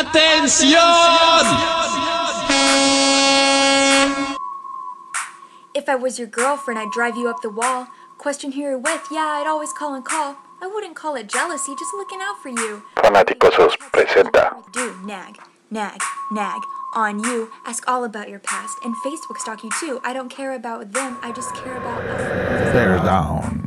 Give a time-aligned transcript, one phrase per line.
[0.00, 0.70] ¡Atención!
[5.74, 7.86] If I was your girlfriend, I'd drive you up the wall.
[8.16, 10.36] Question who you're with, yeah, I'd always call and call.
[10.62, 12.82] I wouldn't call it jealousy, just looking out for you.
[12.96, 15.36] Fanáticosos presenta Do nag,
[15.70, 16.00] nag,
[16.32, 16.60] nag
[16.94, 17.50] on you.
[17.66, 20.00] Ask all about your past and Facebook stalk you too.
[20.02, 22.72] I don't care about them, I just care about us.
[22.72, 23.59] Bear down.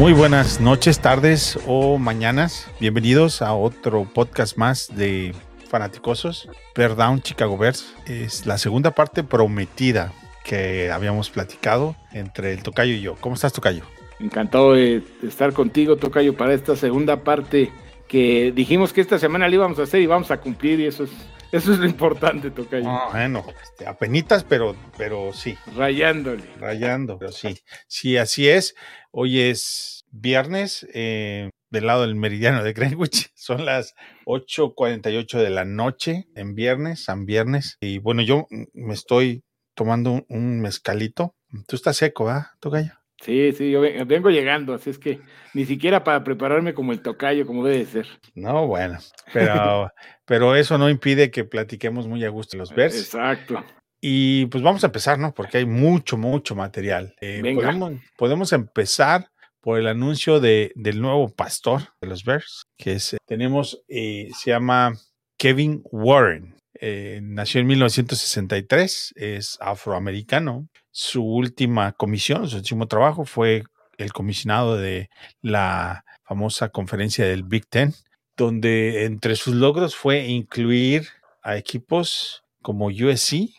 [0.00, 2.70] Muy buenas noches, tardes o mañanas.
[2.80, 5.34] Bienvenidos a otro podcast más de
[5.68, 6.48] Fanaticosos.
[6.74, 13.02] Down Chicago Bears es la segunda parte prometida que habíamos platicado entre el Tocayo y
[13.02, 13.14] yo.
[13.20, 13.82] ¿Cómo estás, Tocayo?
[14.18, 17.70] Encantado de estar contigo, Tocayo, para esta segunda parte
[18.08, 21.04] que dijimos que esta semana la íbamos a hacer y vamos a cumplir y eso
[21.04, 21.10] es,
[21.52, 22.88] eso es lo importante, Tocayo.
[22.88, 26.44] Ah, bueno, este, apenitas, pero, pero sí, Rayándole.
[26.58, 27.60] rayando, pero sí.
[27.86, 28.74] Sí, así es.
[29.12, 33.30] Hoy es viernes, eh, del lado del meridiano de Greenwich.
[33.34, 33.94] Son las
[34.26, 37.76] 8.48 de la noche en viernes, San Viernes.
[37.80, 39.42] Y bueno, yo me estoy
[39.74, 41.34] tomando un, mezcalito.
[41.66, 42.92] Tú estás seco, ¿ah, Tocayo?
[43.20, 45.20] Sí, sí, yo ven- vengo llegando, así es que
[45.54, 48.06] ni siquiera para prepararme como el Tocayo, como debe ser.
[48.34, 48.98] No, bueno,
[49.32, 49.90] pero,
[50.24, 52.98] pero eso no impide que platiquemos muy a gusto de los Bears.
[52.98, 53.64] Exacto.
[54.00, 55.34] Y pues vamos a empezar, ¿no?
[55.34, 57.14] Porque hay mucho, mucho material.
[57.20, 57.66] Eh, Venga.
[57.66, 63.14] podemos, podemos empezar por el anuncio de, del nuevo pastor de los Bears, que es,
[63.14, 64.94] eh, tenemos, eh, se llama
[65.38, 66.56] Kevin Warren.
[66.80, 70.66] Eh, nació en 1963, es afroamericano.
[70.90, 73.64] Su última comisión, su último trabajo fue
[73.98, 75.10] el comisionado de
[75.42, 77.92] la famosa conferencia del Big Ten,
[78.36, 81.08] donde entre sus logros fue incluir
[81.42, 83.50] a equipos como USC,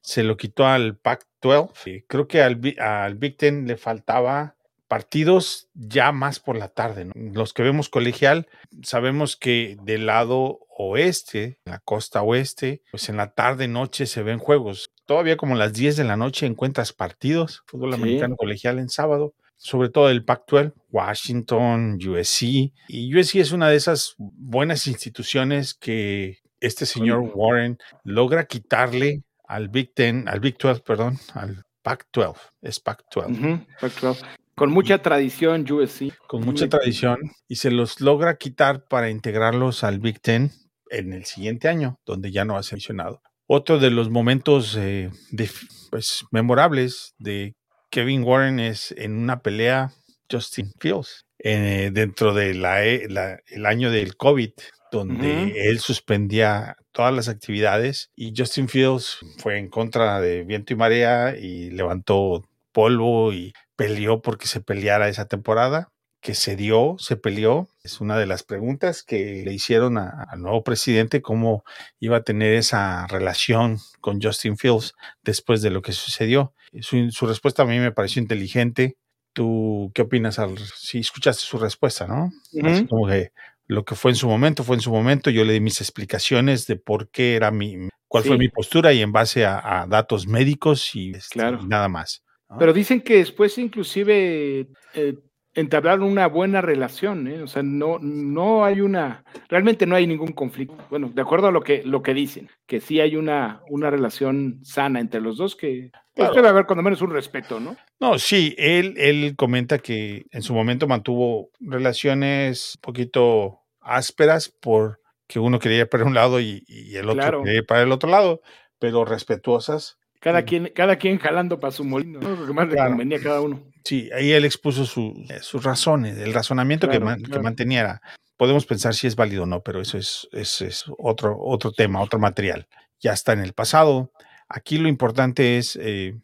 [0.00, 1.70] Se lo quitó al Pac-12.
[1.86, 4.56] Eh, Creo que al, al Big Ten le faltaba
[4.88, 7.04] partidos ya más por la tarde.
[7.04, 7.12] ¿no?
[7.14, 8.48] Los que vemos colegial,
[8.82, 14.38] sabemos que del lado oeste, la costa oeste, pues en la tarde, noche se ven
[14.38, 14.90] juegos.
[15.04, 18.00] Todavía como a las 10 de la noche encuentras partidos, fútbol Sí.
[18.00, 22.72] americano colegial en sábado, sobre todo el Pac-12, Washington, USC.
[22.88, 27.30] Y USC es una de esas buenas instituciones que este señor.
[27.34, 33.66] Warren logra quitarle al Big Ten, al Big 12, perdón, al Pac-12, es Pac-12, Ujú,
[33.80, 34.24] Pac-12.
[34.54, 36.12] Con mucha tradición, USC.
[36.26, 40.50] con mucha Muy- tradición, y se los logra quitar para integrarlos al Big Ten
[40.90, 43.20] en el siguiente año, donde ya no ha mencionado.
[43.46, 45.50] Otro de los momentos eh, de-
[45.90, 47.54] pues, memorables de
[47.90, 49.92] Kevin Warren es en una pelea
[50.30, 54.50] Justin Fields, eh, dentro del el año del COVID,
[54.92, 60.76] donde él suspendía todas las actividades y Justin Fields fue en contra de viento y
[60.76, 65.88] marea y levantó polvo y peleó porque se peleara esa temporada,
[66.20, 67.68] que se dio, se peleó.
[67.84, 71.64] Es una de las preguntas que le hicieron a- al nuevo presidente, cómo
[72.00, 76.52] iba a tener esa relación con Justin Fields después de lo que sucedió.
[76.80, 78.96] Su, su respuesta a mí me pareció inteligente.
[79.32, 80.38] ¿Tú qué opinas?
[80.40, 82.32] Al, si escuchaste su respuesta, ¿no?
[82.66, 83.30] Así como que
[83.68, 85.30] lo que fue en su momento fue en su momento.
[85.30, 89.02] Yo le di mis explicaciones de por qué era mi, cuál fue mi postura y
[89.02, 92.24] en base a, a datos médicos y, este, y nada más.
[92.48, 92.56] ¿no?
[92.58, 95.14] Pero dicen que después inclusive eh,
[95.58, 97.42] entablaron una buena relación, ¿eh?
[97.42, 100.76] o sea, no, no hay una, realmente no hay ningún conflicto.
[100.90, 104.60] Bueno, de acuerdo a lo que, lo que dicen, que sí hay una, una relación
[104.62, 106.34] sana entre los dos, que pues, Claro.
[106.34, 107.76] debe haber cuando menos un respeto, ¿no?
[108.00, 115.38] No, sí, él, él comenta que en su momento mantuvo relaciones un poquito ásperas porque
[115.40, 117.42] uno quería ir para un lado y, y el otro Claro.
[117.42, 118.40] quería ir para el otro lado,
[118.78, 119.97] pero respetuosas.
[120.20, 120.46] Cada Sí.
[120.46, 122.30] quien, cada quien jalando para su molino, ¿no?
[122.34, 122.90] lo que más le Claro.
[122.90, 123.62] convenía a cada uno.
[123.84, 127.42] Sí, ahí él expuso su- eh, sus razones, el razonamiento que, Claro, man- que claro.
[127.42, 127.80] mantenía.
[127.80, 128.02] era-
[128.36, 132.00] Podemos pensar si es válido o no, pero eso es, es, es otro, otro tema,
[132.00, 132.68] otro material.
[133.00, 134.12] Ya está en el pasado.
[134.48, 136.14] Aquí lo importante es, eh,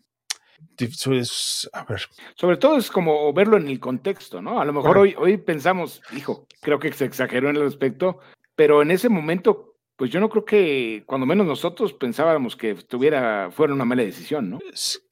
[0.79, 2.03] es- a ver,
[2.37, 4.61] Sobre todo es como verlo en el contexto, ¿no?
[4.61, 5.21] A lo mejor Correcto.
[5.21, 8.21] hoy, hoy pensamos, hijo, creo que se exageró en el aspecto,
[8.55, 13.51] pero en ese momento, pues yo no creo que, cuando menos nosotros pensábamos que tuviera,
[13.53, 14.59] fuera una mala decisión, ¿no?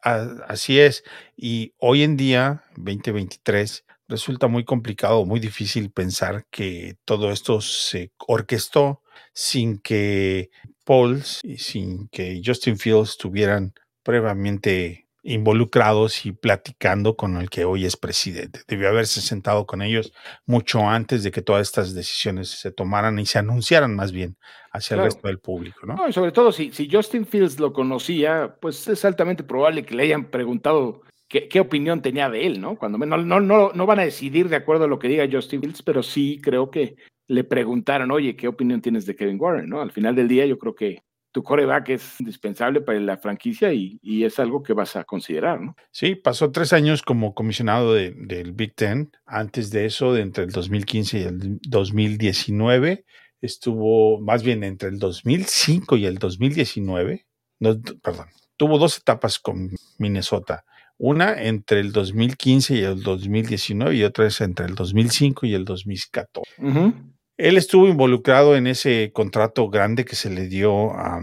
[0.03, 1.05] Así es.
[1.37, 8.13] Y hoy en día, 2023, resulta muy complicado, muy difícil pensar que todo esto se
[8.27, 9.03] orquestó
[9.33, 10.51] sin que
[10.85, 17.85] Pauls y sin que Justin Fields estuvieran previamente involucrados y platicando con el que hoy
[17.85, 18.61] es presidente.
[18.67, 20.13] Debió haberse sentado con ellos
[20.47, 24.37] mucho antes de que todas estas decisiones se tomaran y se anunciaran más bien
[24.73, 25.03] hacia Claro.
[25.09, 25.95] el resto del público, ¿no?
[25.95, 29.95] No, y sobre todo si, si Justin Fields lo conocía, pues es altamente probable que
[29.95, 32.77] le hayan preguntado qué, qué opinión tenía de él, ¿no?
[32.77, 35.61] Cuando no, no, no, no van a decidir de acuerdo a lo que diga Justin
[35.61, 36.97] Fields, pero sí creo que
[37.29, 39.69] le preguntaron, oye, ¿qué opinión tienes de Kevin Warren?
[39.69, 39.81] ¿no?
[39.81, 40.99] Al final del día yo creo que
[41.33, 45.61] tu coreback es indispensable para la franquicia y, y, es algo que vas a considerar,
[45.61, 45.75] ¿no?
[45.91, 49.11] Sí, pasó tres años como comisionado de, del Big Ten.
[49.25, 53.05] Antes de eso, de entre el 2015 y el 2019,
[53.41, 57.27] estuvo más bien entre el 2005 y el 2019.
[57.61, 58.27] No, perdón,
[58.57, 60.65] tuvo dos etapas con Minnesota.
[60.99, 65.65] Una entre el 2015 y el 2019 y otra es entre el 2005 y el
[65.65, 66.49] 2014.
[66.59, 67.12] Uh -huh.
[67.43, 71.21] Él estuvo involucrado en ese contrato grande que se le dio a,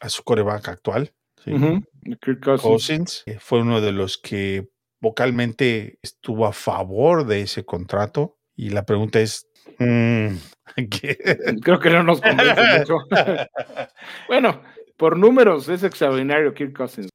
[0.00, 1.14] a su coreback actual.
[1.42, 1.50] ¿sí?
[1.54, 1.86] Uh -huh.
[2.20, 2.62] Kirk Cousins.
[2.62, 3.24] Cousins.
[3.38, 4.68] Fue uno de los que
[5.00, 8.36] vocalmente estuvo a favor de ese contrato.
[8.54, 9.46] Y la pregunta es,
[9.78, 10.26] mm,
[10.90, 11.16] ¿qué?
[11.62, 12.98] creo que no nos convence mucho.
[14.28, 14.62] bueno,
[14.98, 17.08] por números es extraordinario Kirk Cousins.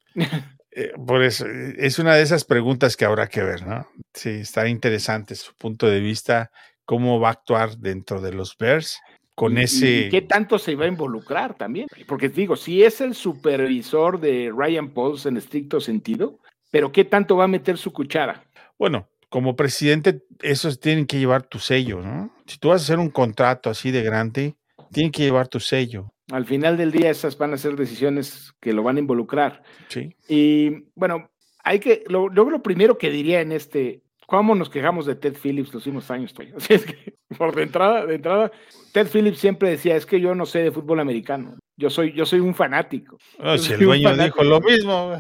[0.72, 1.46] Eh, por eso,
[1.78, 3.88] es una de esas preguntas que habrá que ver, ¿no?
[4.16, 6.52] Sí, está interesante su punto de vista,
[6.88, 9.00] cómo va a actuar dentro de los Bears
[9.36, 9.90] con ¿Y, ese...
[9.90, 11.88] ¿Y qué tanto se va a involucrar también?
[12.08, 16.40] Porque digo, si es el supervisor de Ryan Pauls en estricto sentido,
[16.72, 18.46] pero ¿qué tanto va a meter su cuchara?
[18.80, 22.32] Bueno, como presidente, esos tienen que llevar tu sello, ¿no?
[22.48, 24.56] Si tú vas a hacer un contrato así de grande,
[24.92, 26.10] tienen que llevar tu sello.
[26.32, 29.62] Al final del día, esas van a ser decisiones que lo van a involucrar.
[29.90, 30.16] Sí.
[30.30, 31.30] Y bueno,
[31.64, 35.36] hay que, lo, yo lo primero que diría en este, ¿cómo nos quejamos de Ted
[35.42, 36.36] Phillips los últimos años?
[36.36, 36.46] Sea,
[36.76, 38.52] es que, por de entrada, de entrada,
[38.94, 41.58] Ted Phillips siempre decía, es que yo no sé de fútbol americano.
[41.76, 43.18] Yo soy, yo soy un fanático.
[43.40, 45.18] Oh, si el dueño dijo lo mismo.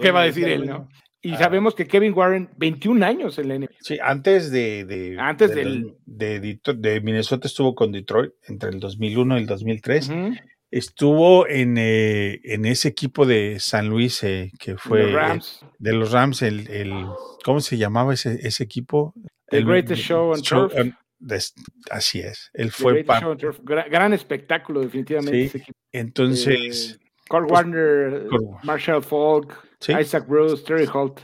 [0.00, 0.88] ¿Qué va a decir él, no?
[1.22, 1.38] Y ah.
[1.38, 3.68] sabemos que Kevin Warren, 21 años en la NBA.
[3.80, 5.94] Sí, antes de, de antes de, del...
[6.06, 10.08] de, de, de, Minnesota estuvo con Detroit entre el 2001 y el 2003.
[10.08, 10.40] Uh -huh.
[10.70, 15.60] Estuvo en, eh, en, ese equipo de San Luis eh, que fue los Rams.
[15.62, 17.06] Eh, de los Rams, el, el,
[17.44, 19.12] ¿cómo se llamaba ese, ese equipo?
[19.48, 20.94] The el Greatest Show on show, Turf.
[21.90, 22.50] Así es.
[22.54, 25.38] Él fue gran, gran, espectáculo, definitivamente.
[25.40, 25.46] Sí.
[25.46, 25.78] Ese equipo.
[25.92, 26.98] Entonces.
[27.28, 28.26] Carl pues, Warner,
[28.62, 29.92] Marshall Falk, ¿Sí?
[29.92, 31.20] Isaac Bruce, Terry Holt.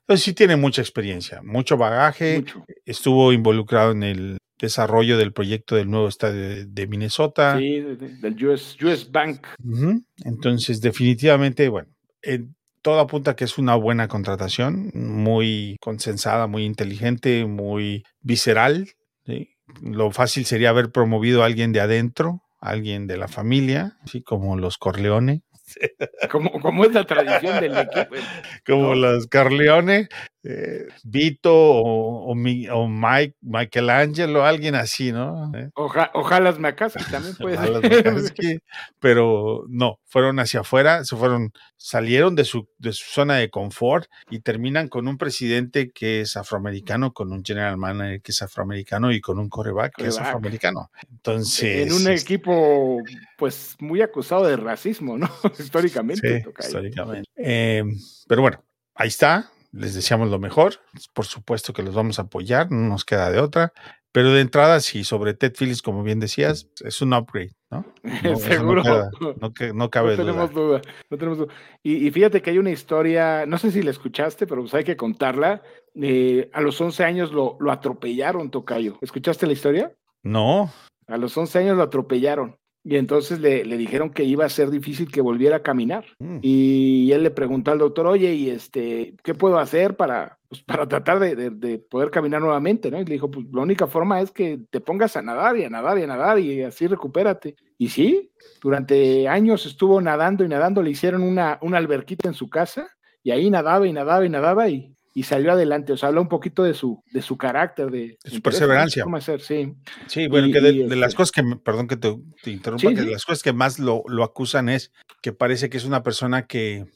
[0.00, 2.38] Entonces sí tiene mucha experiencia, mucho bagaje.
[2.38, 2.64] Mucho.
[2.84, 7.58] Estuvo involucrado en el desarrollo del proyecto del nuevo estadio de, de Minnesota.
[7.58, 9.46] Sí, del US, US Bank.
[9.62, 10.04] Uh -huh.
[10.24, 11.88] Entonces, definitivamente, bueno,
[12.22, 12.44] eh,
[12.80, 18.88] todo apunta a que es una buena contratación, muy consensada, muy inteligente, muy visceral.
[19.26, 19.50] ¿sí?
[19.82, 24.56] Lo fácil sería haber promovido a alguien de adentro, alguien de la familia, así como
[24.56, 25.42] los Corleone.
[26.30, 28.14] Como, como es la tradición del equipo.
[28.66, 28.94] Como ¿no?
[28.94, 30.08] los Corleone,
[30.44, 35.52] eh, Vito o, o, mi, o, Mike, Michelangelo, alguien así, ¿no?
[35.54, 35.70] ¿Eh?
[35.74, 38.62] Oja, ojalá Makaski también puede ser.
[38.98, 44.06] pero no, fueron hacia afuera, se fueron, salieron de su, de su zona de confort
[44.30, 49.12] y terminan con un presidente que es afroamericano, con un general manager que es afroamericano
[49.12, 50.90] y con un coreback que es afroamericano.
[51.08, 51.86] Entonces.
[51.86, 52.98] En un equipo,
[53.38, 55.30] pues, muy acusado de racismo, ¿no?
[55.58, 56.42] históricamente.
[56.42, 57.30] Sí, históricamente.
[57.36, 57.84] Eh,
[58.26, 60.74] pero bueno, ahí está les deseamos lo mejor.
[61.12, 63.72] Por supuesto que los vamos a apoyar, no nos queda de otra.
[64.12, 67.86] Pero de entrada, sí, sobre Ted Phillips, como bien decías, es un upgrade, ¿no?
[68.22, 68.82] no Seguro.
[68.82, 70.66] No, queda, no, no, cabe no tenemos duda.
[70.66, 70.82] duda.
[71.08, 71.54] No tenemos duda.
[71.82, 74.84] Y, y, fíjate que hay una historia, no sé si la escuchaste, pero pues hay
[74.84, 75.62] que contarla.
[75.94, 78.98] Eh, a los 11 años lo, lo atropellaron, Tocayo.
[79.00, 79.92] ¿Escuchaste la historia?
[80.22, 80.70] No.
[81.06, 82.58] A los 11 años lo atropellaron.
[82.84, 86.04] Y entonces le, le, dijeron que iba a ser difícil que volviera a caminar.
[86.18, 86.38] Mm.
[86.42, 90.88] Y él le preguntó al doctor, oye, ¿y este, qué puedo hacer para, pues, para
[90.88, 92.90] tratar de, de, de, poder caminar nuevamente?
[92.90, 93.00] ¿no?
[93.00, 95.70] Y le dijo, pues la única forma es que te pongas a nadar y a
[95.70, 97.54] nadar y a nadar y así recupérate.
[97.78, 102.50] Y sí, durante años estuvo nadando y nadando, le hicieron una, una alberquita en su
[102.50, 102.88] casa
[103.22, 105.92] y ahí nadaba y nadaba y nadaba y, y salió adelante.
[105.92, 109.04] O sea, habla un poquito de su, de su carácter, de, de su perseverancia.
[109.04, 109.40] ¿Cómo hacer?
[109.40, 109.74] Sí.
[110.06, 111.16] Sí, bueno, y, que de, de, las este...
[111.16, 113.06] cosas que, perdón que te, te interrumpa, sí, que sí.
[113.06, 116.46] de las cosas que más lo, lo, acusan es que parece que es una persona
[116.46, 116.86] que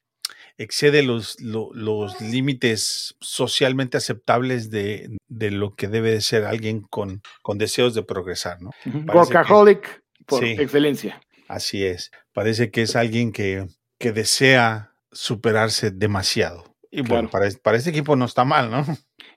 [0.59, 6.81] excede los, los, los límites socialmente aceptables de, de, lo que debe de ser alguien
[6.81, 8.71] con, con deseos de progresar, ¿no?
[9.13, 11.21] Workaholic por sí, excelencia.
[11.49, 12.11] Así es.
[12.33, 13.67] Parece que es alguien que,
[13.99, 16.75] que desea superarse demasiado.
[16.97, 18.85] Y bueno, para, para, este equipo no está mal, ¿no?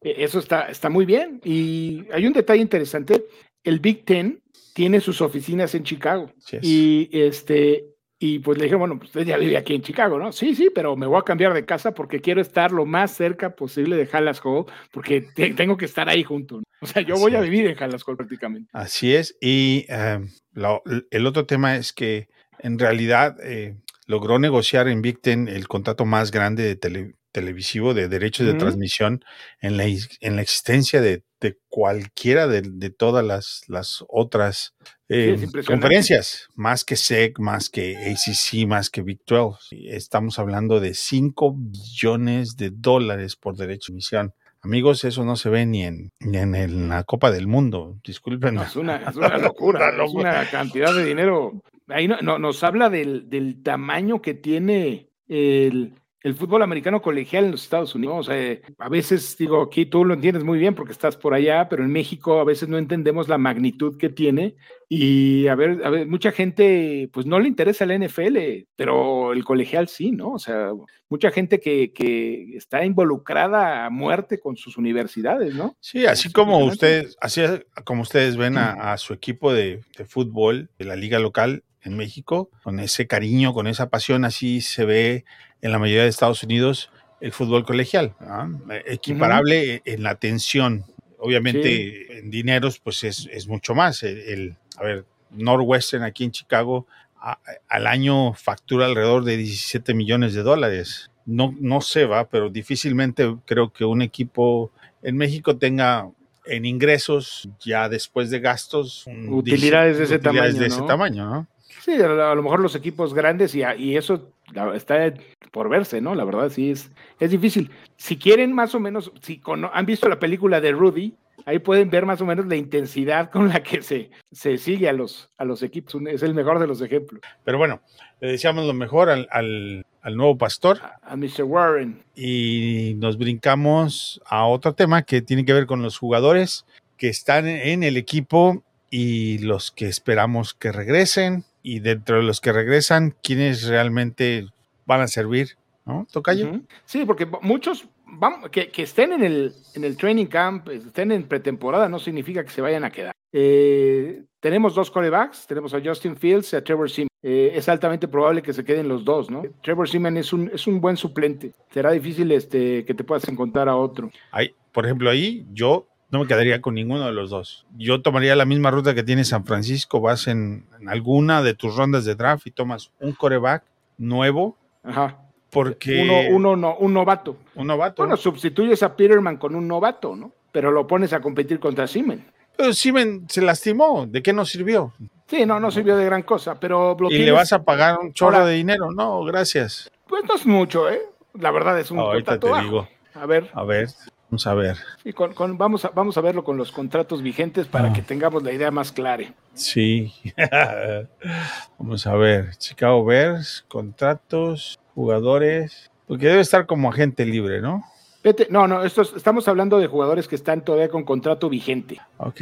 [0.01, 1.42] E, eso está, está muy bien.
[1.44, 3.25] Y hay un detalle interesante.
[3.63, 4.42] El Big Ten
[4.74, 6.32] tiene sus oficinas en Chicago.
[6.62, 7.86] Y este.
[8.22, 10.34] Y pues le dije, bueno, pues usted ya vive aquí en Chicago, ¿no?
[10.34, 13.56] Sí, sí, pero me voy a cambiar de casa porque quiero estar lo más cerca
[13.56, 16.58] posible de Hallas Hall, porque te, tengo que estar ahí junto.
[16.58, 16.63] ¿no?
[16.82, 18.70] O sea, yo Así voy a vivir en Hallas Hall prácticamente.
[18.74, 19.38] Así es.
[19.39, 22.28] Y um, lo, el otro tema es que
[22.60, 27.94] en realidad eh, logró negociar en Big Ten el contrato más grande de tele, televisivo,
[27.94, 29.24] de derechos de transmisión,
[29.62, 34.74] en la, en la existencia de, de cualquiera de, de todas las, las otras
[35.08, 35.66] eh, impresionante.
[35.72, 39.96] conferencias, más que SEC, más que ACC, más que Big 12.
[39.96, 44.34] Estamos hablando de 5 billones de dólares por derecho de emisión.
[44.62, 47.98] Amigos, eso no se ve ni en, ni en, el- la Copa del Mundo.
[48.06, 48.56] Disculpen.
[48.56, 51.62] No, es, una, es una locura, Una es una cantidad de dinero.
[51.88, 57.46] Ahí no, no- nos habla del, del tamaño que tiene el, el fútbol americano colegial
[57.46, 58.26] en los Estados Unidos.
[58.26, 61.84] Sea, a veces, digo, aquí tú lo entiendes muy bien porque estás por allá, pero
[61.84, 64.56] en México a veces no entendemos la magnitud que tiene.
[64.90, 68.38] Y a ver, a ver, mucha gente, pues no le interesa la NFL,
[68.76, 70.34] pero el colegial sí, ¿no?
[70.34, 70.72] O sea,
[71.10, 75.78] mucha gente que, que está involucrada a muerte con sus universidades, ¿no?
[75.80, 77.42] Sí, así como ustedes, así
[77.86, 81.96] como ustedes ven a, a su equipo de, de fútbol de la liga local en
[81.96, 85.26] México, con ese cariño, con esa pasión, así se ve
[85.62, 86.89] en la mayoría de Estados Unidos
[87.22, 88.48] el fútbol colegial, ¿ah?
[88.86, 90.86] Equiparable en la atención.
[91.18, 94.04] Obviamente en dineros, pues es, es mucho más.
[94.04, 96.88] El, el- a ver, Northwestern aquí en Chicago
[97.22, 101.12] a- al año factura alrededor de 17 millones de dólares.
[101.25, 104.72] No, no se va, pero difícilmente creo que un equipo
[105.04, 106.10] en México tenga
[106.46, 111.48] en ingresos ya después de gastos Utilidades de ese utilidades tamaño, de ese tamaño, ¿no?
[111.84, 115.13] Sí, a lo, a lo mejor los equipos grandes y, a- y eso la- está
[115.51, 116.15] por verse, ¿no?
[116.15, 117.72] La verdad sí es, es difícil.
[117.98, 121.13] Si quieren más o menos, si cono- han visto la película de Rudy,
[121.46, 124.94] ahí pueden ver más o menos la intensidad con la que se, se sigue a
[124.94, 125.96] los, a los equipos.
[126.08, 127.22] Es el mejor de los ejemplos.
[127.44, 127.82] Pero bueno,
[128.22, 131.44] le deseamos lo mejor al, al- al nuevo pastor A, a Mr.
[131.44, 132.03] Warren.
[132.15, 136.65] y nos brincamos a otro tema que tiene que ver con los jugadores
[136.98, 141.44] que están en el equipo y los que esperamos que regresen
[141.76, 144.48] y dentro de los que regresan, quienes realmente
[144.86, 146.08] van a servir, ¿no?
[146.12, 146.50] Tocayo.
[146.50, 146.66] Ujú.
[146.86, 151.24] Sí, porque muchos vamos, que, que estén en el, en el training camp, estén en
[151.24, 153.14] pretemporada, no significa que se vayan a quedar.
[153.32, 157.10] Eh, tenemos dos corebacks, tenemos a Justin Fields y a Trevor Seaman.
[157.22, 159.44] Eh, es altamente probable que se queden los dos, ¿no?
[159.62, 161.54] Trevor Seaman es un, es un buen suplente.
[161.72, 164.10] Será difícil este, que te puedas encontrar a otro.
[164.32, 167.66] Ahí, por ejemplo, ahí yo no me quedaría con ninguno de los dos.
[167.78, 171.75] Yo tomaría la misma ruta que tiene San Francisco, vas en, en alguna de tus
[171.75, 173.63] rondas de draft y tomas un coreback
[173.98, 175.18] nuevo Ajá.
[175.50, 177.38] porque Uno, uno no, un novato.
[177.56, 178.01] un novato.
[178.04, 180.32] Bueno, sustituyes a Peterman con un novato, ¿no?
[180.51, 182.25] Pero lo pones a competir contra Seaman.
[182.58, 184.92] Pero Simen se lastimó, ¿de qué nos sirvió?
[185.28, 188.12] Sí, no, no sirvió de gran cosa, pero lo y le vas a pagar un
[188.13, 188.92] chorro Ahora- de dinero.
[188.92, 189.89] No, gracias.
[190.08, 191.01] Pues no es mucho, ¿eh?
[191.36, 192.88] La verdad es un Ahorita te digo.
[193.13, 193.89] A ver, A ver,
[194.30, 194.78] vamos a ver.
[195.04, 197.94] y con, con- vamos, a, vamos a verlo con los contratos vigentes para Ah.
[197.94, 199.34] que tengamos la idea más clara.
[199.54, 200.14] Sí.
[201.78, 202.56] vamos a ver.
[202.58, 205.90] Chicago Bears, contratos, jugadores.
[206.08, 207.84] Porque debe estar como agente libre, ¿no?
[208.24, 212.00] Vete, no, no, esto es- estamos hablando de jugadores que están todavía con contrato vigente,
[212.18, 212.42] Ok.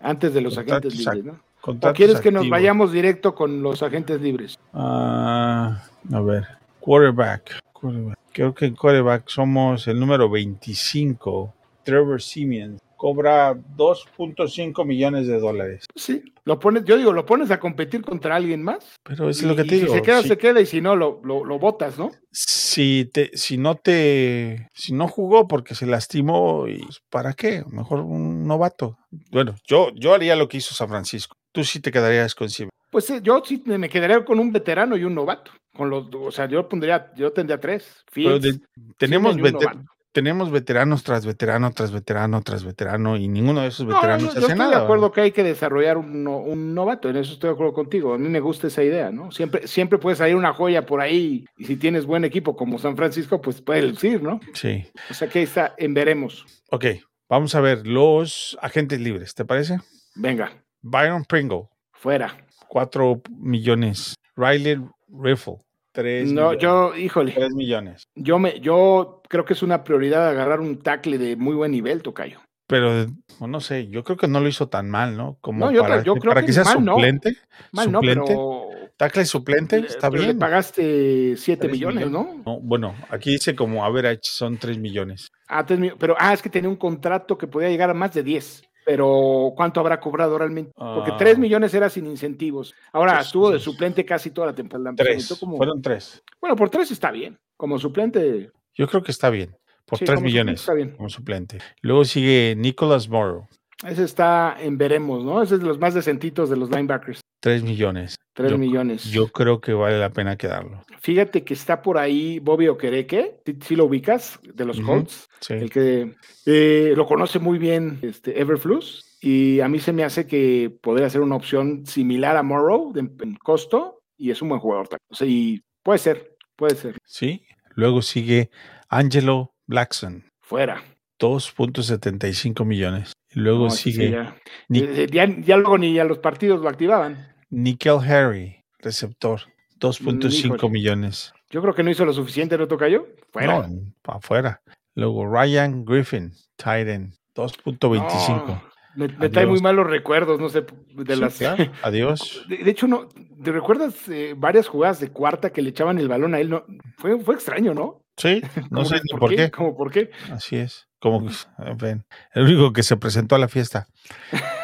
[0.00, 1.40] antes de los Contratos agentes libres, ¿no?
[1.60, 4.58] ¿O quieres que nos vayamos directo con los agentes libres?
[4.72, 5.82] Ah,
[6.12, 6.46] a ver,
[6.80, 7.60] quarterback.
[7.72, 8.16] quarterback.
[8.38, 11.52] Creo que en quarterback somos el número 25.
[11.82, 15.86] Trevor Simeon cobra 2.5 millones de dólares.
[15.96, 18.94] Sí, lo pones, yo digo, lo pones a competir contra alguien más.
[19.02, 19.88] Pero es y- lo que te digo.
[19.88, 22.12] Si se queda, si, se queda, y si no, lo, lo, lo botas, ¿no?
[22.30, 27.64] si te, si no te, si no jugó porque se lastimó, y pues, ¿para qué?
[27.68, 28.98] Mejor un novato.
[29.32, 31.34] Bueno, yo, yo haría lo que hizo San Francisco.
[31.52, 32.70] Tú sí te quedarías con Simeon.
[32.90, 35.50] Pues eh, yo sí me quedaría con un veterano y un novato.
[35.76, 38.04] Con los, o sea, yo pondría, yo tendría tres.
[38.12, 38.66] Pero Fields, de-
[38.96, 43.94] tenemos, veter- tenemos veteranos tras veterano, tras veterano, tras veterano, y ninguno de esos No,
[43.94, 44.70] veteranos yo, yo hace estoy nada.
[44.70, 44.84] de ¿verdad?
[44.86, 48.14] acuerdo que hay que desarrollar un, no- un novato, en eso estoy de acuerdo contigo.
[48.14, 49.30] A mí me gusta esa idea, ¿no?
[49.30, 52.96] Siempre, siempre puede salir una joya por ahí y si tienes buen equipo como San
[52.96, 54.40] Francisco, pues puede lucir, ¿no?
[54.54, 54.84] Sí.
[55.10, 56.44] O sea que ahí está, en veremos.
[56.70, 56.86] Ok,
[57.28, 59.78] vamos a ver los agentes libres, ¿te parece?
[60.16, 62.36] Venga, Byron Pringle, fuera.
[62.68, 64.14] 4 millones.
[64.36, 65.56] Riley Riffle,
[65.92, 66.62] 3 No, millones.
[66.62, 68.04] yo, híjole, 3 millones.
[68.14, 72.02] yo me, yo creo que es una prioridad agarrar un tackle de muy buen nivel,
[72.02, 72.40] Tocayo.
[72.68, 73.06] Pero
[73.40, 75.38] no sé, yo creo que no lo hizo tan mal, ¿no?
[75.40, 76.92] Como No, yo para, yo creo para que que sea mal no.
[76.96, 77.36] suplente.
[77.72, 78.24] Mal no, suplente.
[78.26, 80.38] pero Tackle suplente, le- está pero le bien.
[80.38, 82.42] pagaste 7 Tres millones, ¿no?
[82.44, 85.28] No, bueno, aquí dice como average son 3 millones.
[85.48, 88.12] Ah, tres mil- pero ah, es que tenía un contrato que podía llegar a más
[88.12, 88.62] de 10.
[88.88, 90.72] Pero ¿cuánto habrá cobrado realmente?
[90.74, 91.16] Porque Ah.
[91.18, 92.74] 3 millones era sin incentivos.
[92.90, 94.92] Ahora Pues, estuvo de suplente casi toda la temporada.
[94.92, 95.16] Se 3.
[95.30, 96.22] metió como- Fueron 3.
[96.40, 97.38] Bueno, por 3 está bien.
[97.54, 98.50] Como suplente.
[98.74, 99.54] Yo creo que está bien.
[99.84, 100.96] Por sí, 3 como suplente millones Está bien.
[100.96, 101.58] como suplente.
[101.82, 103.46] Luego sigue Nicholas Morrow.
[103.86, 105.42] Ese está en veremos, ¿no?
[105.42, 107.20] Ese es de los más decentitos de los linebackers.
[107.40, 108.16] 3 millones.
[108.34, 109.04] 3 Yo- millones.
[109.04, 110.82] Yo creo que vale la pena quedarlo.
[111.00, 114.80] Fíjate que está por ahí Bobby Okereke, si lo ubicas, de los.
[114.80, 115.54] Colts, Sí.
[115.54, 116.14] el que
[116.46, 121.08] eh, lo conoce muy bien este, Everflux, y a mí se me hace que podría
[121.10, 125.06] ser una opción similar a Morrow en costo, y es un buen jugador también.
[125.10, 126.96] O sea, y puede ser, puede ser.
[127.04, 127.44] Sí.
[127.76, 128.50] Luego sigue
[128.88, 130.82] Angelo Blackson, Fuera.
[131.20, 133.12] 2.75 millones.
[133.38, 134.36] Luego No, sigue ya,
[134.68, 137.34] Ni- eh, ya, ya luego ni a los partidos lo activaban.
[137.50, 139.40] Nickel Harry, receptor,
[139.78, 140.70] 2.5 Híjole.
[140.72, 141.32] millones.
[141.50, 143.06] Yo creo que no hizo lo suficiente, ¿no tocayo?
[143.32, 143.68] Fuera.
[143.68, 144.60] No, afuera.
[144.94, 148.46] Luego Ryan Griffin, Titan, 2.25.
[148.46, 148.62] No,
[148.96, 150.62] me, me trae muy malos recuerdos, no sé,
[150.94, 151.38] de Sí, las...
[151.38, 151.64] claro.
[151.82, 152.44] Adiós.
[152.48, 156.08] De, de hecho, no, ¿te recuerdas eh, varias jugadas de cuarta que le echaban el
[156.08, 156.50] balón a él?
[156.50, 156.64] No,
[156.96, 158.02] fue, fue extraño, ¿no?
[158.16, 159.50] Sí, no sé ni por qué.
[159.52, 160.10] ¿Cómo por qué?
[160.32, 160.87] Así es.
[161.00, 163.86] Como que, en fin, el único que se presentó a la fiesta.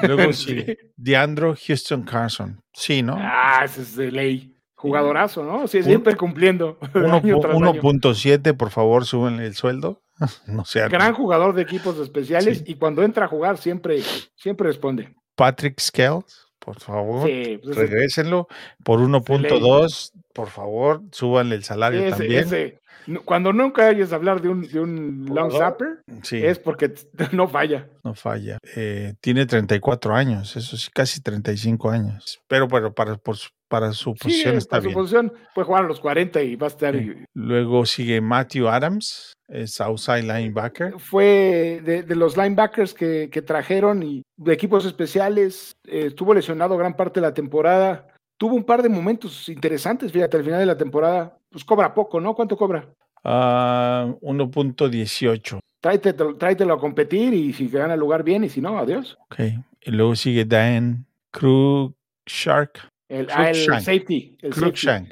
[0.02, 0.46] Luego Sí.
[0.46, 2.60] sigue DeAndre Houston Carson.
[2.72, 3.16] Sí, ¿no?
[3.18, 4.50] Ah, ese es de ley.
[4.74, 5.66] Jugadorazo, ¿no?
[5.66, 6.78] Sí, siempre cumpliendo.
[6.94, 7.72] Uno año pu- tras año.
[7.80, 10.02] 1.7, por favor, suben el sueldo.
[10.46, 10.88] No sea.
[10.88, 12.64] Gran jugador de equipos especiales Sí.
[12.68, 14.00] y cuando entra a jugar siempre,
[14.36, 15.14] siempre responde.
[15.36, 18.46] Patrick Scales, por favor, Sí, pues regrésenlo.
[18.84, 22.40] Por 1.2, por favor, súbanle el salario ese- también.
[22.44, 22.80] ese-
[23.24, 26.92] cuando nunca oyes hablar de un, de un long zapper, Sí, es porque
[27.32, 27.86] no falla.
[28.02, 28.58] no falla.
[28.76, 32.40] Eh, tiene 34 años, eso sí, casi 35 años.
[32.48, 33.36] Pero bueno, para, por
[33.68, 36.66] para su Sí, posición está para su posición puede jugar a los 40 y va
[36.66, 36.94] a estar.
[36.96, 37.12] Sí.
[37.34, 40.94] Luego sigue Matthew Adams, es outside linebacker.
[41.00, 45.72] Fue de, de los linebackers que, que trajeron y de equipos especiales.
[45.88, 48.06] eh, estuvo lesionado gran parte de la temporada.
[48.36, 51.38] Tuvo un par de momentos interesantes, fíjate, al final de la temporada.
[51.50, 52.34] Pues cobra poco, ¿no?
[52.34, 52.88] ¿Cuánto cobra?
[53.22, 55.58] Ah, 1.18.
[55.80, 59.16] Tráetelo, tráetelo a competir y si gana el lugar bien y si no, adiós.
[59.24, 59.40] Ok.
[59.82, 62.70] Y luego sigue Dan Cruikshank.
[63.08, 64.36] El, ah, el safety.
[64.40, 65.08] El safety.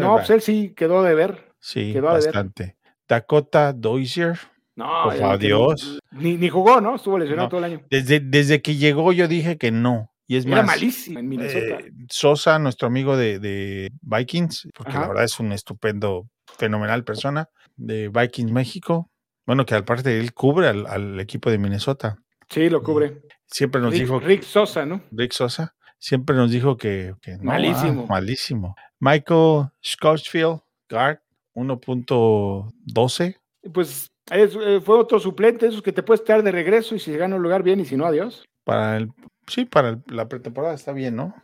[0.00, 1.52] No, pues él sí quedó de ver.
[1.60, 2.76] Sí, quedó bastante.
[3.06, 4.38] Dakota Dozier.
[4.76, 6.00] No, Dios.
[6.10, 6.96] Ni, ni jugó, ¿no?
[6.96, 7.50] Estuvo lesionado No.
[7.50, 7.80] todo el año.
[7.90, 10.10] Desde, desde que llegó yo dije que no.
[10.26, 11.78] Y es Era más, malísimo en Minnesota.
[11.80, 17.48] eh, Sosa, nuestro amigo de, de Vikings, porque la verdad es un estupendo, fenomenal persona
[17.76, 19.10] de Vikings México.
[19.46, 22.16] Bueno, que aparte él cubre al, al equipo de Minnesota.
[22.48, 23.22] sí, lo cubre.
[23.46, 25.02] Siempre nos Rick, dijo Rick Sosa, ¿no?
[25.10, 28.04] Rick Sosa, siempre nos dijo que, que no, Malísimo.
[28.08, 28.76] ah, malísimo.
[29.00, 31.18] Michael Scotchfield, guard,
[31.54, 33.36] 1.12.
[33.72, 37.14] Pues es- eh, fue otro suplente, esos que te puedes traer de regreso y si
[37.16, 38.44] gana un lugar bien y si no, adiós.
[38.64, 39.10] Para el,
[39.46, 41.34] sí, para la pretemporada está bien, ¿no?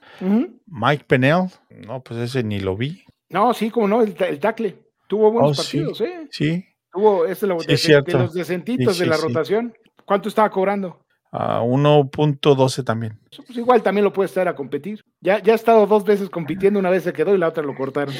[0.66, 1.48] Mike Pennell,
[1.86, 3.04] no, pues ese ni lo vi.
[3.28, 4.76] No, sí, como no, el, el tackle.
[5.08, 5.78] Tuvo buenos Oh, sí.
[5.78, 6.28] partidos, ¿eh?
[6.30, 8.16] Sí, Tuvo es lo- Sí, de- de- cierto.
[8.18, 9.28] de los decentitos Sí, de la sí, sí.
[9.28, 9.74] rotación.
[10.04, 11.04] ¿Cuánto estaba cobrando?
[11.32, 13.16] a 1.12 también.
[13.46, 15.04] Pues igual también lo puedes traer a competir.
[15.20, 17.76] Ya, ya ha estado dos veces compitiendo, una vez se quedó y la otra lo
[17.76, 18.12] cortaron.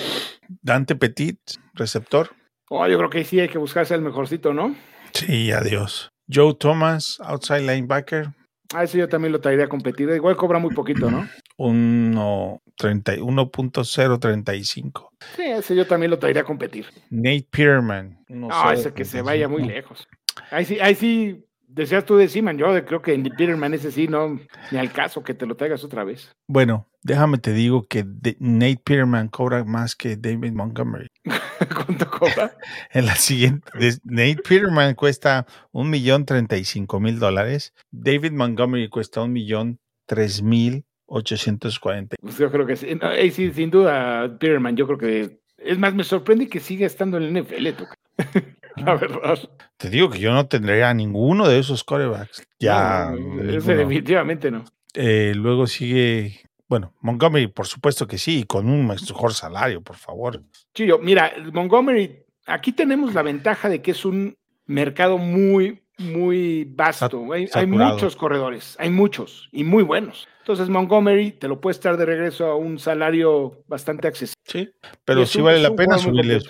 [0.63, 1.39] Dante Petit,
[1.75, 2.31] receptor.
[2.69, 4.77] Oh, yo creo que sí hay que buscarse el mejorcito, ¿no?
[5.13, 6.09] Sí, adiós.
[6.33, 8.29] Joe Thomas, outside linebacker,
[8.73, 10.09] A ese yo también lo traería a competir.
[10.11, 11.29] Igual cobra muy poquito, ¿no?
[11.59, 15.11] 1.30 1.035.
[15.37, 16.87] Sí, ese yo también lo traería a competir.
[17.11, 18.25] Nate Pearman.
[18.29, 20.07] No, ese que se vaya muy lejos.
[20.53, 24.09] Ahí sí, ahí sí, decías tú de Seaman, yo creo que en Peterman ese sí,
[24.09, 26.33] no, ni al caso que te lo traigas otra vez.
[26.47, 28.05] Bueno, déjame te digo que
[28.39, 31.09] Nate Pearman cobra más que David Montgomery.
[31.75, 32.57] ¿Cuánto cobra?
[32.93, 33.71] En la siguiente,
[34.05, 37.73] Nate Peterman cuesta un millón treinta y cinco mil dólares.
[37.91, 42.17] David Montgomery cuesta un millón tres mil ochocientos cuarenta.
[42.21, 42.95] Pues yo creo que sí.
[42.95, 45.41] No, sí, sin duda, Peterman, yo creo que.
[45.59, 47.95] Es más, me sorprende que siga estando en el NFL, toca.
[48.87, 49.39] La verdad.
[49.77, 52.43] Te digo que yo no tendría ninguno de esos corebacks.
[52.59, 53.11] Ya.
[53.11, 54.65] No, ese definitivamente no.
[54.95, 60.43] Eh, luego sigue, bueno, Montgomery, por supuesto que sí, con un mejor salario, por favor.
[60.75, 67.25] Chillo, mira, Montgomery, aquí tenemos la ventaja de que es un mercado muy, muy vasto.
[67.33, 70.29] Hay, muchos corredores, hay muchos y muy buenos.
[70.41, 74.35] Entonces, Montgomery te lo puedes traer de regreso a un salario bastante accesible.
[74.47, 74.69] Sí,
[75.05, 76.41] pero sí vale la pena subirle.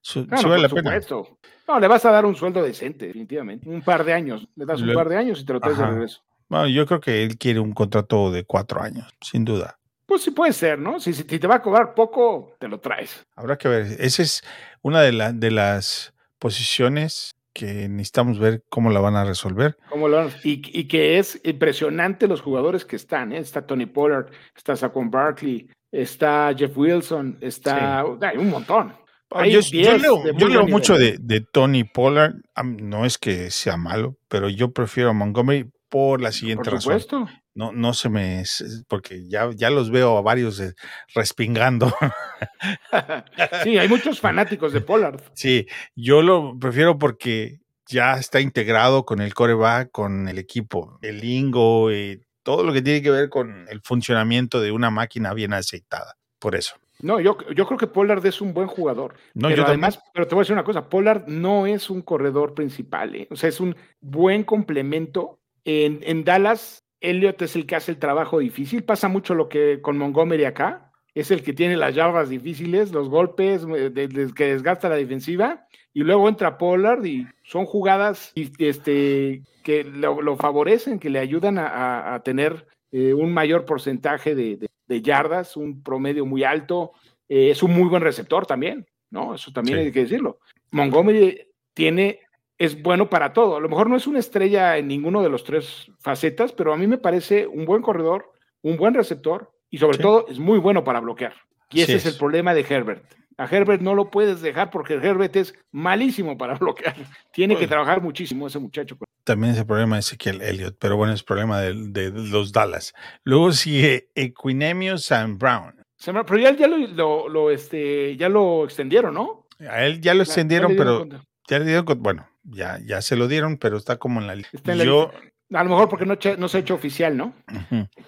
[0.00, 0.90] su- Claro, sí vale la pena.
[1.00, 1.38] supuesto.
[1.66, 3.68] No, le vas a dar un sueldo decente, definitivamente.
[3.68, 4.46] Un par de años.
[4.56, 5.92] Le das un par de años y te lo traes de Ajá.
[5.92, 6.22] regreso.
[6.48, 9.78] Bueno, yo creo que él quiere un contrato de cuatro años, sin duda.
[10.06, 11.00] Pues sí puede ser, ¿no?
[11.00, 13.24] Si, si te va a cobrar poco, te lo traes.
[13.34, 13.86] Habrá que ver.
[13.98, 14.42] Esa es
[14.82, 19.76] una de, la- de las posiciones que necesitamos ver cómo la van a resolver.
[19.88, 23.38] ¿Cómo lo y, y que es impresionante los jugadores que están, ¿eh?
[23.38, 28.00] Está Tony Pollard, está Saquon Barkley, está Jeff Wilson, está...
[28.20, 28.92] Hay un montón.
[29.30, 32.34] Yo, yo 10 leo, yo mucho de, de Tony Pollard.
[32.62, 37.00] No es que sea malo, pero yo prefiero a Montgomery por la siguiente Por razón.
[37.00, 37.28] supuesto.
[37.54, 38.42] no, no se me,
[38.88, 40.74] porque ya, ya los veo a varios eh,
[41.14, 41.94] respingando.
[43.62, 45.20] sí, hay muchos fanáticos de Pollard.
[45.34, 51.20] Sí, yo lo prefiero porque ya está integrado con el coreback, con el equipo, el
[51.20, 55.52] lingo y todo lo que tiene que ver con el funcionamiento de una máquina bien
[55.52, 56.16] aceitada.
[56.38, 56.76] Por eso.
[57.04, 59.14] No, yo, yo creo que Pollard es un buen jugador.
[59.34, 59.84] No, pero yo también.
[59.84, 63.28] además, pero te voy a decir una cosa, Pollard no es un corredor principal, ¿eh?
[63.30, 65.38] o sea, es un buen complemento.
[65.66, 69.80] En, en Dallas, Elliot es el que hace el trabajo difícil, pasa mucho lo que
[69.82, 74.32] con Montgomery acá, es el que tiene las yardas difíciles, los golpes eh, de- de-
[74.34, 80.20] que desgasta la defensiva, y luego entra Pollard y son jugadas y, este, que lo,
[80.22, 84.66] lo favorecen, que le ayudan a, a- a tener eh, un mayor porcentaje de, de-
[84.86, 86.92] de yardas, un promedio muy alto.
[87.28, 89.34] Eh, es un muy buen receptor también, ¿no?
[89.34, 89.84] Eso también Sí.
[89.86, 90.38] hay que decirlo.
[90.70, 92.20] Montgomery tiene,
[92.58, 93.56] es bueno para todo.
[93.56, 96.76] A lo mejor no es una estrella en ninguno de los tres facetas, pero a
[96.76, 100.02] mí me parece un buen corredor, un buen receptor y sobre Sí.
[100.02, 101.34] todo es muy bueno para bloquear.
[101.70, 102.06] Y ese es.
[102.06, 102.12] es.
[102.12, 103.04] el problema de Herbert.
[103.36, 106.94] A Herbert no lo puedes dejar porque Herbert es malísimo para bloquear.
[107.32, 108.96] Tiene que trabajar muchísimo ese muchacho.
[109.24, 112.92] También es el problema de Ezequiel Elliott, pero bueno, es problema de, de los Dallas.
[113.24, 115.74] Luego sigue Equinemius Sam Brown.
[116.04, 119.46] Pero ya, ya lo, lo- lo, este, ya lo extendieron, ¿no?
[119.68, 121.06] A él ya lo Ya- ya extendieron, pero
[121.48, 124.50] ya le dieron, bueno, ya, ya se lo dieron, pero está como en la lista.
[124.56, 125.58] está en la Yo, lista.
[125.58, 127.32] A lo mejor porque no, no se ha hecho oficial, ¿no?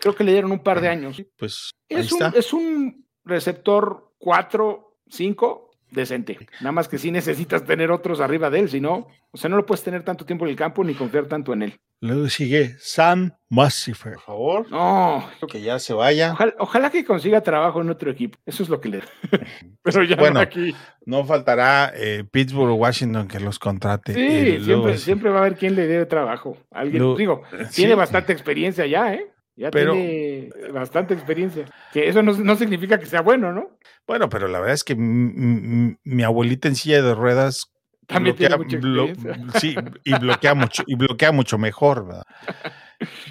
[0.01, 1.23] Creo que le dieron un par de años.
[1.39, 2.39] pues ahí Es un, está.
[2.39, 6.39] es un receptor 4, 5 decente.
[6.61, 9.57] Nada más que sí necesitas tener otros arriba de él, si no, o sea, no
[9.57, 11.81] lo puedes tener tanto tiempo en el campo ni confiar tanto en él.
[12.01, 14.15] Luego sigue Sam Massifer.
[14.15, 16.33] Por favor, No, que ya se vaya.
[16.33, 18.39] ojalá, ojalá que consiga trabajo en otro equipo.
[18.45, 19.03] Eso es lo que le.
[19.83, 20.75] Pero ya Bueno, no aquí.
[21.07, 24.13] No faltará eh, Pittsburgh o Washington que los contrate.
[24.13, 26.59] Sí, luego siempre, siempre va a haber quien le dé trabajo.
[26.71, 27.77] Alguien, digo, sí.
[27.77, 29.27] tiene bastante experiencia ya, ¿eh?
[29.57, 31.65] Ya Pero- tiene bastante experiencia.
[31.93, 33.79] Que eso no, no significa que sea bueno, ¿no?
[34.07, 37.73] Bueno, pero la verdad es que mi abuelita en silla de ruedas
[38.07, 39.61] También tiene mucha blo- experiencia.
[39.61, 42.25] sí, y bloquea mucho, y bloquea mucho mejor, ¿verdad?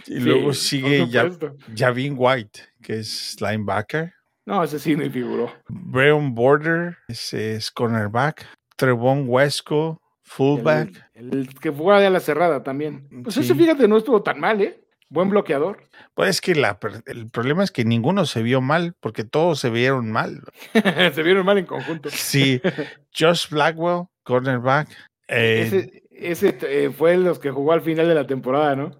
[0.07, 1.27] Y luego sigue ya.
[1.75, 4.13] Javin White, que es linebacker.
[4.45, 5.51] No, ese sí me figuró.
[5.67, 8.45] Breon Border, ese es cornerback.
[8.75, 11.09] Trevon Wesco, fullback.
[11.15, 13.07] El, el que juega de la cerrada también.
[13.23, 13.59] Pues ese, Sí.
[13.59, 14.84] fíjate, no estuvo tan mal, ¿eh?
[15.15, 15.81] Buen bloqueador.
[16.13, 19.69] Pues es que la el problema es que ninguno se vio mal, porque todos se
[19.69, 20.41] vieron mal.
[21.13, 22.09] Se vieron mal en conjunto.
[22.11, 22.61] Sí,
[23.17, 24.89] Josh Blackwell, cornerback.
[25.29, 28.91] eh, ese ese eh, fue los que jugó al final de la temporada, ¿no?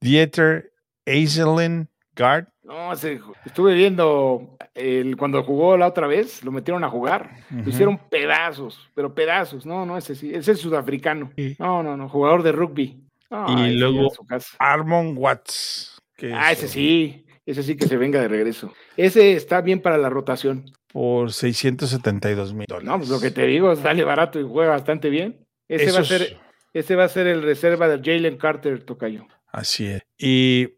[0.00, 0.72] Dieter
[1.06, 2.46] Aiselin, guard.
[2.62, 7.30] No, estuve viendo el, cuando jugó la otra vez, lo metieron a jugar.
[7.50, 9.66] Lo hicieron pedazos, pero pedazos.
[9.66, 11.30] No, no, ese sí, ese es sudafricano.
[11.36, 11.56] Sí.
[11.58, 13.05] No, no, no, jugador de rugby.
[13.30, 14.12] Y luego-.
[14.58, 15.98] Armon Watts.
[16.16, 18.72] que Ah, es, ese sí, ese sí que se venga de regreso.
[18.96, 20.70] Ese está bien para la rotación.
[20.92, 22.88] Por 672 mil dólares.
[22.88, 25.44] No, pues lo que te digo, sale barato y juega bastante bien.
[25.68, 26.38] Ese va a ser,
[26.72, 29.26] ese va a ser el reserva de Jalen Carter, Tocayo.
[29.52, 30.02] Así es.
[30.18, 30.74] Y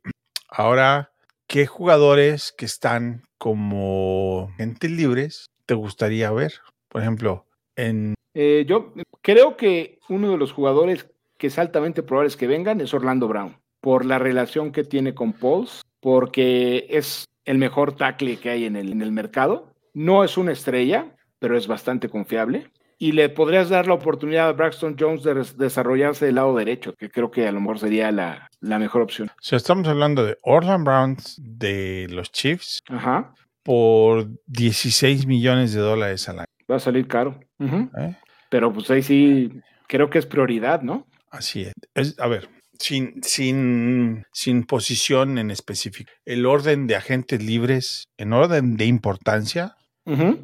[0.48, 1.12] ahora,
[1.46, 6.54] ¿qué jugadores que están como gente libres te gustaría ver?
[6.88, 11.06] Por ejemplo, en Eh, yo creo que uno de los jugadores
[11.38, 15.32] que es altamente probable que vengan es Orlando Brown, por la relación que tiene con
[15.32, 19.72] Pauls, porque es el mejor tackle que hay en el, en el mercado.
[19.94, 22.70] No es una estrella, pero es bastante confiable.
[23.00, 27.08] Y le podrías dar la oportunidad a Braxton Jones de desarrollarse del lado derecho, que
[27.08, 29.30] creo que a lo mejor sería la, la mejor opción.
[29.40, 36.28] sea, estamos hablando de Orlando Browns de los Chiefs Ajá, por 16 millones de dólares
[36.28, 36.48] al año.
[36.68, 37.38] va a salir caro.
[37.60, 38.16] ¿eh?
[38.50, 41.06] Pero pues ahí sí, creo que es prioridad, ¿no?
[41.30, 41.72] Así es.
[41.94, 46.10] Es- a ver, sin, sin, sin posición en específico.
[46.24, 49.74] El orden de agentes libres, en orden de importancia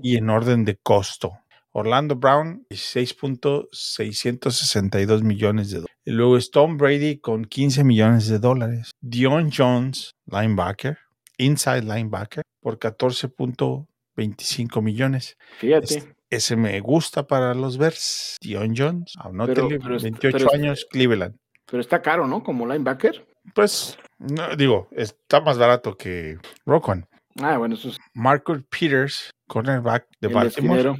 [0.03, 1.33] y en orden de costo.
[1.73, 5.97] Orlando Brown, 16.662 millones de dólares.
[6.05, 8.90] Luego es Tom Brady con 15 millones de dólares.
[9.01, 10.99] Dion Jones, linebacker,
[11.38, 15.37] inside linebacker, por 14.25 millones.
[15.59, 16.13] Fíjate.
[16.35, 18.37] Ese me gusta para los Bears.
[18.40, 19.14] Dion Jones,
[19.47, 21.37] pero es- 28 pero es- años, Cleveland.
[21.66, 22.42] Pero está caro, ¿no?
[22.42, 23.27] Como linebacker.
[23.55, 27.07] Pues, no, digo, está más barato que Roquan.
[27.40, 30.94] Ah, bueno, eso es Marcus Peters, cornerback de el Baltimore,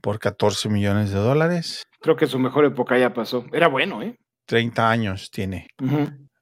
[0.00, 1.82] por 14 millones de dólares.
[2.00, 3.44] Creo que su mejor época ya pasó.
[3.52, 4.16] Era bueno, ¿eh?
[4.46, 5.66] 30 años tiene.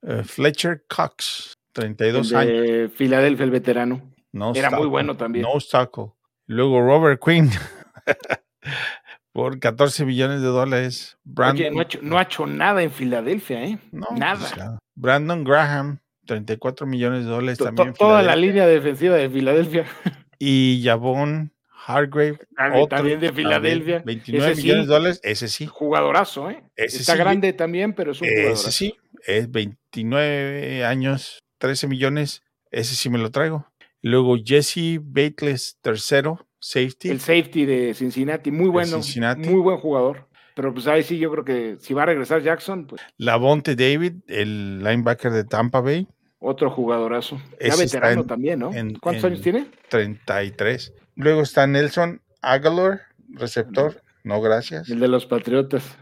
[0.02, 2.52] Eh, Fletcher Cox, El 32 años.
[2.62, 4.12] de Filadelfia, el veterano.
[4.32, 5.44] No Era muy bueno también.
[5.44, 6.12] No tackle.
[6.46, 7.50] Luego Robert Quinn
[9.32, 11.18] por 14 millones de dólares.
[11.24, 13.78] Brandon, Oye, no ha, hecho, no ha hecho nada en Filadelfia, ¿eh?
[13.92, 14.38] no, nada.
[14.38, 14.78] pues, ya.
[14.94, 17.92] Brandon Graham 34 millones de dólares también.
[17.92, 19.84] to- toda la línea defensiva de Filadelfia.
[20.38, 21.50] Y Javon
[21.86, 24.02] Hargrave, También- otro, también de Filadelfia.
[24.04, 24.66] 29 Ese sí.
[24.66, 25.66] millones de dólares, ese sí.
[25.66, 26.62] Jugadorazo, ¿eh?
[26.76, 27.18] Ese Está sí.
[27.18, 28.52] grande también, pero es un jugador.
[28.52, 33.66] Ese sí, es 29 años, 13 millones, ese sí me lo traigo.
[34.02, 37.08] Luego Jesse Batless, tercero, safety.
[37.10, 38.94] El safety de Cincinnati, muy bueno.
[39.02, 39.48] Cincinnati.
[39.48, 40.28] Muy buen jugador.
[40.54, 44.14] Pero pues ahí sí, yo creo que si va a regresar Jackson, pues Lavonte David,
[44.26, 47.38] el linebacker de Tampa Bay, otro jugadorazo.
[47.60, 48.72] Ya veterano en- también, ¿no?
[48.72, 49.66] en- ¿Cuántos en- años tiene?
[49.90, 50.94] 33.
[51.14, 54.88] Luego está Nelson Aguilar, receptor, no gracias.
[54.88, 55.98] El de los Patriotas.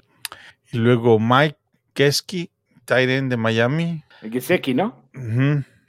[0.73, 1.57] Y luego Mike
[2.85, 4.05] tight end de Miami.
[4.23, 5.09] El Gesecki, ¿no?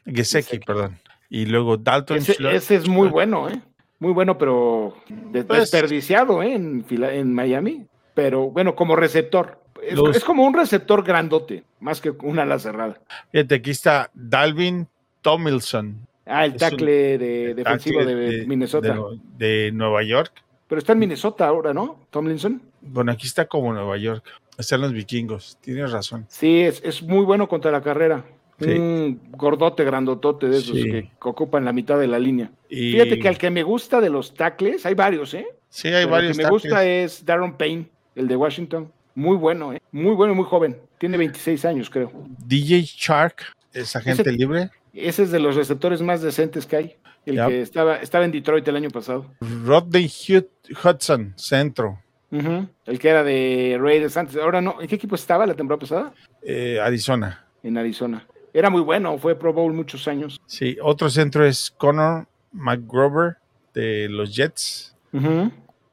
[0.06, 0.60] Gesicki, Gesicki.
[0.66, 1.00] perdón.
[1.30, 3.62] Y luego Dalton Ese, Schlo- ese es muy bueno, ¿eh?
[4.06, 4.94] Muy bueno, pero
[5.32, 6.54] Pues- desperdiciado, ¿eh?
[6.54, 7.88] En, en Miami.
[8.14, 9.58] Pero bueno, como receptor.
[9.82, 13.00] Es, Los- es como un receptor grandote, más que una ala cerrada.
[13.32, 14.88] Fíjate, aquí está Dalvin
[15.24, 16.06] Tomilson.
[16.28, 18.96] Ah, el tackle de, defensivo tackle de, Minnesota.
[19.40, 20.32] De, de Nueva York.
[20.68, 22.06] Pero está en Minnesota ahora, ¿no?
[22.12, 22.62] Tomlinson.
[22.82, 24.24] Bueno, aquí está como Nueva York.
[24.60, 25.58] Están los vikingos.
[25.62, 26.28] Tienes razón.
[26.30, 28.24] Sí, es, es muy bueno contra la carrera.
[28.60, 28.70] Sí.
[28.70, 30.84] Un gordote grandotote de esos Sí.
[30.92, 32.52] que, ocupan la mitad de la línea.
[32.70, 35.46] Y Fíjate que al que me gusta de los tackles, hay varios, ¿eh?
[35.70, 36.32] sí, hay Pero varios.
[36.32, 38.92] El que me gusta es Darren Payne, el de Washington.
[39.14, 39.82] Muy bueno, ¿eh?
[39.92, 40.78] Muy bueno y muy joven.
[40.98, 42.12] Tiene 26 años, creo.
[42.46, 43.42] DJ Shark
[43.74, 44.70] es agente Ese- libre.
[44.94, 46.96] Ese es de los receptores más decentes que hay.
[47.26, 49.26] El que estaba, estaba en Detroit el año pasado.
[49.66, 50.46] Rodney Hud-
[50.84, 52.00] Hudson, centro.
[52.32, 54.36] El que era de Raiders antes.
[54.38, 54.80] Ahora no.
[54.82, 56.14] ¿En qué equipo estaba la temporada pasada?
[56.44, 57.46] eh, Arizona.
[57.64, 58.28] En Arizona.
[58.58, 60.40] Era muy bueno, fue Pro Bowl muchos años.
[60.46, 63.36] Sí, otro centro es Connor McGrover
[63.74, 64.96] de los Jets.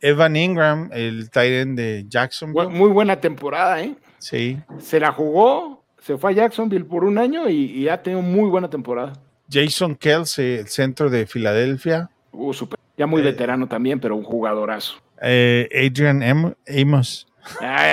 [0.00, 2.68] Evan Ingram, el tight end de Jacksonville.
[2.68, 3.96] Muy buena temporada, ¿eh?
[4.18, 4.58] Sí.
[4.78, 8.48] Se la jugó, se fue a Jacksonville por un año y, y ha tenido muy
[8.48, 9.12] buena temporada.
[9.50, 12.10] Jason Kelsey, el centro de Filadelfia.
[12.30, 12.78] Uh, super.
[12.96, 13.24] Ya muy Eh.
[13.24, 14.94] veterano también, pero un jugadorazo.
[15.20, 17.26] Eh, Adrian Am- Amos.
[17.60, 17.90] Ay,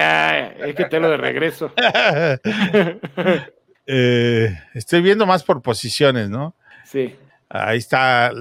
[0.62, 1.71] ay, es que te lo de regreso.
[3.91, 6.54] Eh, estoy viendo más por posiciones, ¿no?
[6.86, 7.15] Sí.
[7.49, 8.32] Ahí está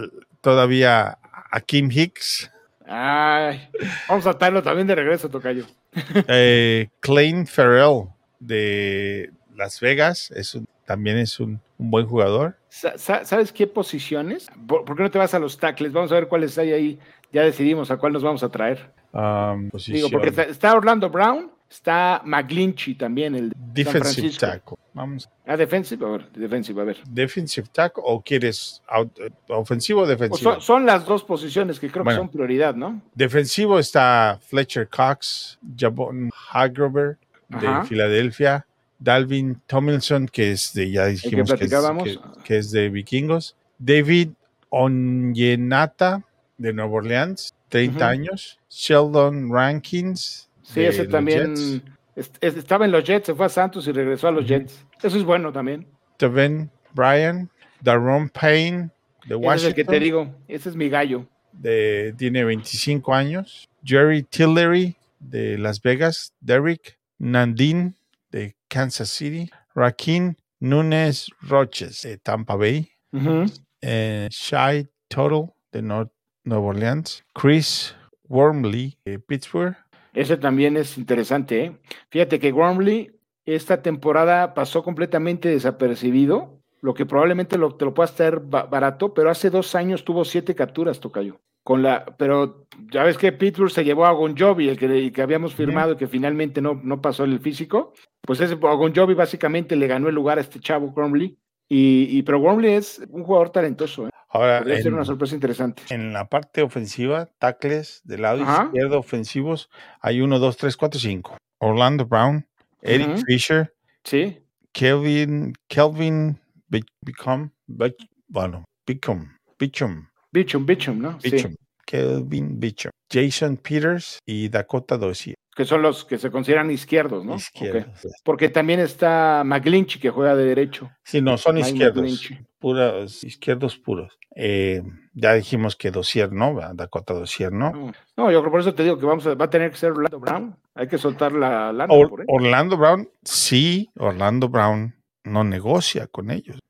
[0.42, 1.16] todavía
[1.50, 2.50] Akim Hicks,
[2.90, 3.68] Ay,
[4.08, 5.66] vamos a traerlo también de regreso, Tocayo.
[6.28, 8.04] eh, Klein Farrell
[8.40, 12.56] de Las Vegas, es un- también es un, un buen jugador.
[12.70, 14.48] Sa- sa- ¿Sabes qué posiciones?
[14.66, 15.92] ¿Por, por qué no te vas a los tackles?
[15.92, 16.98] Vamos a ver cuáles hay ahí.
[17.30, 18.90] Ya decidimos a cuál nos vamos a traer.
[19.12, 24.46] Um, Digo, porque está, está Orlando Brown, está McGlinchey también, el de San defensive Francisco.
[24.46, 24.76] tackle.
[24.94, 26.96] Vamos, Ah, defensive, a ver, defensive, a ver.
[27.09, 30.52] defensive tackle o quieres out- eh, ofensivo o O defensivo?
[30.54, 32.18] son, son las dos posiciones que creo Bueno.
[32.20, 33.00] que son prioridad, ¿no?
[33.14, 37.16] Defensivo está Fletcher Cox, Jabon Hagrover
[37.48, 37.85] de Ajá.
[37.85, 38.66] Filadelfia,
[38.98, 42.02] Dalvin Tomlinson, que es de, ya dijimos que, es, platicábamos.
[42.04, 44.31] que- que es de Vikingos, David
[44.70, 46.24] Onyenata
[46.57, 48.11] de Nueva Orleans, 30 Ujú.
[48.12, 50.47] años, Sheldon Rankins.
[50.74, 51.83] Sí, ese también
[52.14, 54.85] est- estaba en los Jets, se fue a Santos y regresó a los Jets.
[55.02, 55.87] Eso es bueno también.
[56.18, 57.48] Teven Bryan,
[57.81, 58.90] Daron Payne
[59.26, 61.26] de Ese es el que Washington, te digo, ese es mi gallo.
[61.52, 67.96] de, tiene 25 años, Jerry Tillery de Las Vegas, Derek Nandin
[68.31, 73.46] de Kansas City, Raquín Núñez Roches de Tampa Bay, Ujú.
[73.81, 76.12] eh, Shai Total de North
[76.44, 77.94] Nueva Orleans, Chris
[78.28, 79.76] Wormley de Pittsburgh,
[80.12, 81.72] Ese también es interesante, ¿eh?
[82.10, 83.12] Fíjate que Wormley
[83.44, 89.14] esta temporada pasó completamente desapercibido, lo que probablemente lo, te lo puedas traer ba- barato,
[89.14, 91.40] pero hace dos años tuvo siete capturas, Tocayo.
[91.64, 95.22] Con la, pero ya ves que Pittsburgh se llevó a Gonjovi, el que, el que
[95.22, 97.92] habíamos firmado y que finalmente no, no pasó el físico.
[98.22, 101.36] Pues ese Gonjovi básicamente le ganó el lugar a este chavo Wormley.
[101.68, 104.11] Y, y, pero Wormley es un jugador talentoso, ¿eh?
[104.31, 105.83] Ahora, Podría ser en, una sorpresa interesante.
[105.90, 108.64] en la parte ofensiva, tackles del lado Ajá.
[108.66, 111.37] izquierdo ofensivos, hay 1, 2, 3, 4, 5.
[111.61, 112.46] Orlando Brown,
[112.83, 113.22] Eric Ujú.
[113.26, 114.38] Fisher, Sí,
[114.72, 117.96] Kelvin, Kelvin Be- Become, Be-
[118.28, 121.18] bueno, Become, Bichum, Bichum, Bichum, ¿no?
[121.20, 121.31] Sí.
[121.31, 121.54] Bichum,
[121.87, 125.35] Kelvin Bichum, Jason Peters y Dakota Dossier.
[125.58, 127.34] Que son los que se consideran izquierdos, ¿no?
[127.34, 128.06] Izquierdos.
[128.22, 130.88] Porque también está McGlinchey que juega de derecho.
[131.02, 134.16] Sí, no, son izquierdos, puros, izquierdos puros.
[134.36, 136.60] Eh, ya dijimos que Dossier no.
[136.74, 137.72] Dakota Dossier no.
[137.72, 139.78] No, no, yo creo por eso te digo que vamos a, va a tener que
[139.78, 140.56] ser Orlando Brown.
[140.76, 142.24] Hay que soltar la lana Or- por.
[142.28, 144.94] Orlando Brown, sí, Orlando Brown
[145.24, 146.60] no negocia con ellos.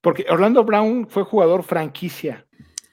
[0.00, 2.46] Porque Orlando Brown fue jugador franquicia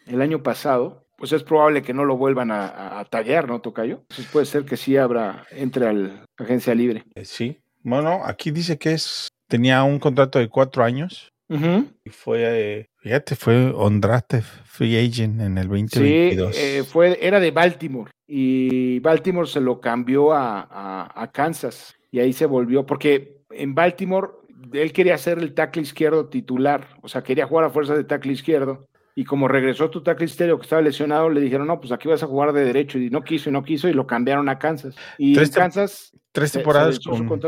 [0.08, 1.03] el año pasado.
[1.18, 4.00] Pues es probable que no lo vuelvan a, a, a tallar, ¿no, Tocayo?
[4.02, 7.04] Entonces puede ser que sí abra, entre a la agencia libre.
[7.16, 7.60] Eh, sí.
[7.82, 13.36] Bueno, aquí dice que es tenía un contrato de cuatro años y fue, eh, fíjate,
[13.36, 15.70] fue undrafted free agent en el Sí,
[16.36, 16.58] 2022.
[16.58, 22.20] eh, fue, era de Baltimore y Baltimore se lo cambió a, a- a Kansas y
[22.20, 24.30] ahí se volvió, porque en Baltimore
[24.72, 28.34] él quería ser el tackle izquierdo titular, o sea, quería jugar a fuerza de tackle
[28.34, 32.08] izquierdo y como regresó tu tackle izquierdo que estaba lesionado, le dijeron, no, pues aquí
[32.08, 34.58] vas a jugar de derecho y no quiso y no quiso y lo cambiaron a
[34.60, 34.96] Kansas.
[35.18, 37.40] Y Tres en Kansas tres se- se temporadas con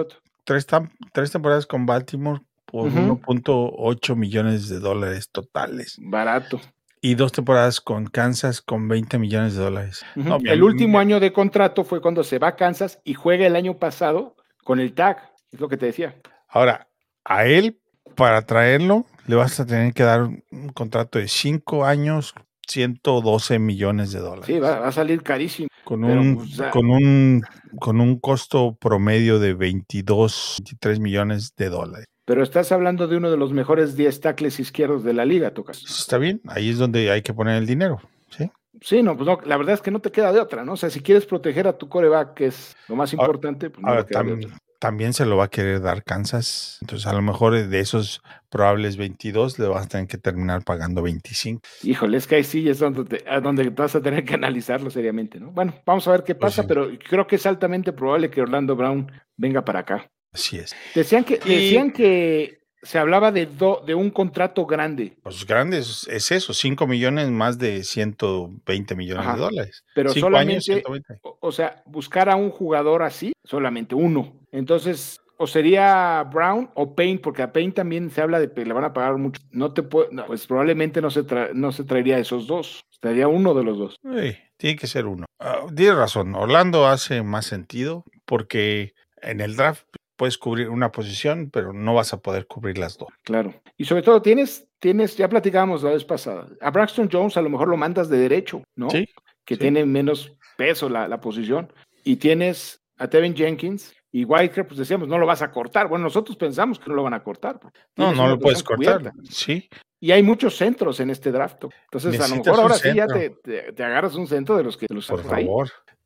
[0.43, 0.67] tres,
[1.13, 3.19] tres temporadas con Baltimore por Ujú.
[3.25, 6.59] 1.8 millones de dólares totales Barato.
[7.01, 10.05] y dos temporadas con Kansas con 20 millones de dólares.
[10.15, 13.55] No, el último año de contrato fue cuando se va a Kansas y juega el
[13.55, 16.15] año pasado con el tag, es lo que te decía.
[16.49, 16.87] Ahora,
[17.23, 17.79] a él,
[18.15, 22.33] para traerlo, le vas a tener que dar un contrato de 5 años,
[22.67, 24.45] 112 millones de dólares.
[24.47, 25.67] Sí, va, va a salir carísimo.
[25.83, 26.71] con, un, pues, ah.
[26.71, 27.43] con, un,
[27.79, 32.05] con un costo promedio de 22, 23 millones de dólares.
[32.25, 35.83] Pero estás hablando de uno de los mejores 10 tackles izquierdos de la liga, Tocas.
[35.83, 37.99] Está bien, ahí es donde hay que poner el dinero.
[38.29, 38.49] ¿sí?
[38.81, 40.73] Sí, no, pues no, la verdad es que no te queda de otra, ¿no?
[40.73, 43.83] O sea, si quieres proteger a tu coreback, que es lo más Ahora- importante, pues
[43.83, 44.57] no Ahora, te queda de otra.
[44.85, 46.77] También se lo va a querer dar Kansas.
[46.81, 51.01] Entonces, a lo mejor de esos probables 22, le vas a tener que terminar pagando
[51.01, 51.59] 25.
[51.81, 54.91] Híjole, es que ahí sí es donde, te- a donde vas a tener que analizarlo
[54.91, 55.49] seriamente, ¿no?
[55.51, 56.67] Bueno, vamos a ver qué Pues pasa, sí.
[56.67, 60.07] pero creo que es altamente probable que Orlando Brown venga para acá.
[60.31, 60.75] Así es.
[60.93, 66.07] Decían que, Y- decían que se hablaba de, do- de un contrato grande, Los grandes
[66.09, 69.35] es eso, 5 millones más de 120 millones Ajá.
[69.35, 69.83] de dólares.
[69.93, 71.19] pero Cinco solamente, años, 120.
[71.23, 74.33] o, o sea, buscar a un jugador así, solamente uno.
[74.51, 78.73] Entonces, o sería Brown o Payne, porque a Payne también se habla de que le
[78.73, 79.41] van a pagar mucho.
[79.51, 83.27] No te puede, no, pues probablemente no se, tra- no se traería esos dos, traería
[83.27, 83.95] uno de los dos.
[84.01, 85.25] Sí, tiene que ser uno.
[85.39, 89.85] Ah, tienes razón, Orlando hace más sentido porque en el draft
[90.15, 93.09] puedes cubrir una posición, pero no vas a poder cubrir las dos.
[93.23, 93.53] Claro.
[93.77, 97.49] Y sobre todo, tienes, tienes, ya platicábamos la vez pasada, a Braxton Jones a lo
[97.49, 98.89] mejor lo mandas de derecho, ¿no?
[98.89, 99.07] Sí,
[99.45, 99.61] Que sí.
[99.61, 101.71] tiene menos peso la, la posición.
[102.03, 105.87] Y tienes a Tevin Jenkins y Whitaker, pues decíamos, no lo vas a cortar.
[105.89, 107.59] Bueno, nosotros pensamos que no lo van a cortar.
[107.97, 108.99] No, no lo puedes cortar.
[109.01, 109.13] cubierta.
[109.29, 109.67] Sí,
[109.99, 111.65] Y hay muchos centros en este draft.
[111.91, 114.77] Entonces, a lo mejor ahora sí ya te, te- te agarras un centro de los
[114.77, 115.47] que de los por haces ahí.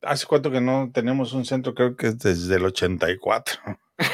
[0.01, 1.73] ¿Hace cuánto que no tenemos un centro?
[1.73, 3.59] Creo que es desde el 84.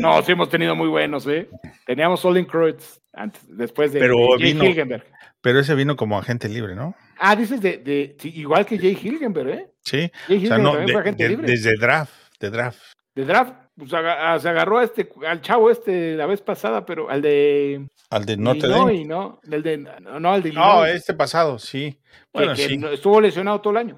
[0.00, 1.48] No, sí hemos tenido muy buenos, ¿eh?
[1.86, 5.04] Teníamos Olin Kreutz antes, después de, Pero de Jay Hilgenberg.
[5.40, 6.94] Pero ese vino como agente libre, ¿no?
[7.18, 9.66] Ah, dices de, de sí, igual que Jay Hilgenberg, ¿eh?
[9.82, 10.10] Sí.
[10.26, 11.46] Jay O sea, Hilgenberg no, también de- fue agente libre.
[11.50, 12.80] desde draft, de draft.
[13.14, 16.84] De draft, pues aga- a- se agarró a este, al chavo este la vez pasada,
[16.86, 19.04] pero al de Al de Notre Dame.
[19.04, 19.40] ¿no?
[19.42, 21.98] Del de, no, no, al de No, Illinois, este pasado, sí.
[22.32, 22.76] Bueno, que sí.
[22.76, 23.96] no- estuvo lesionado todo el año.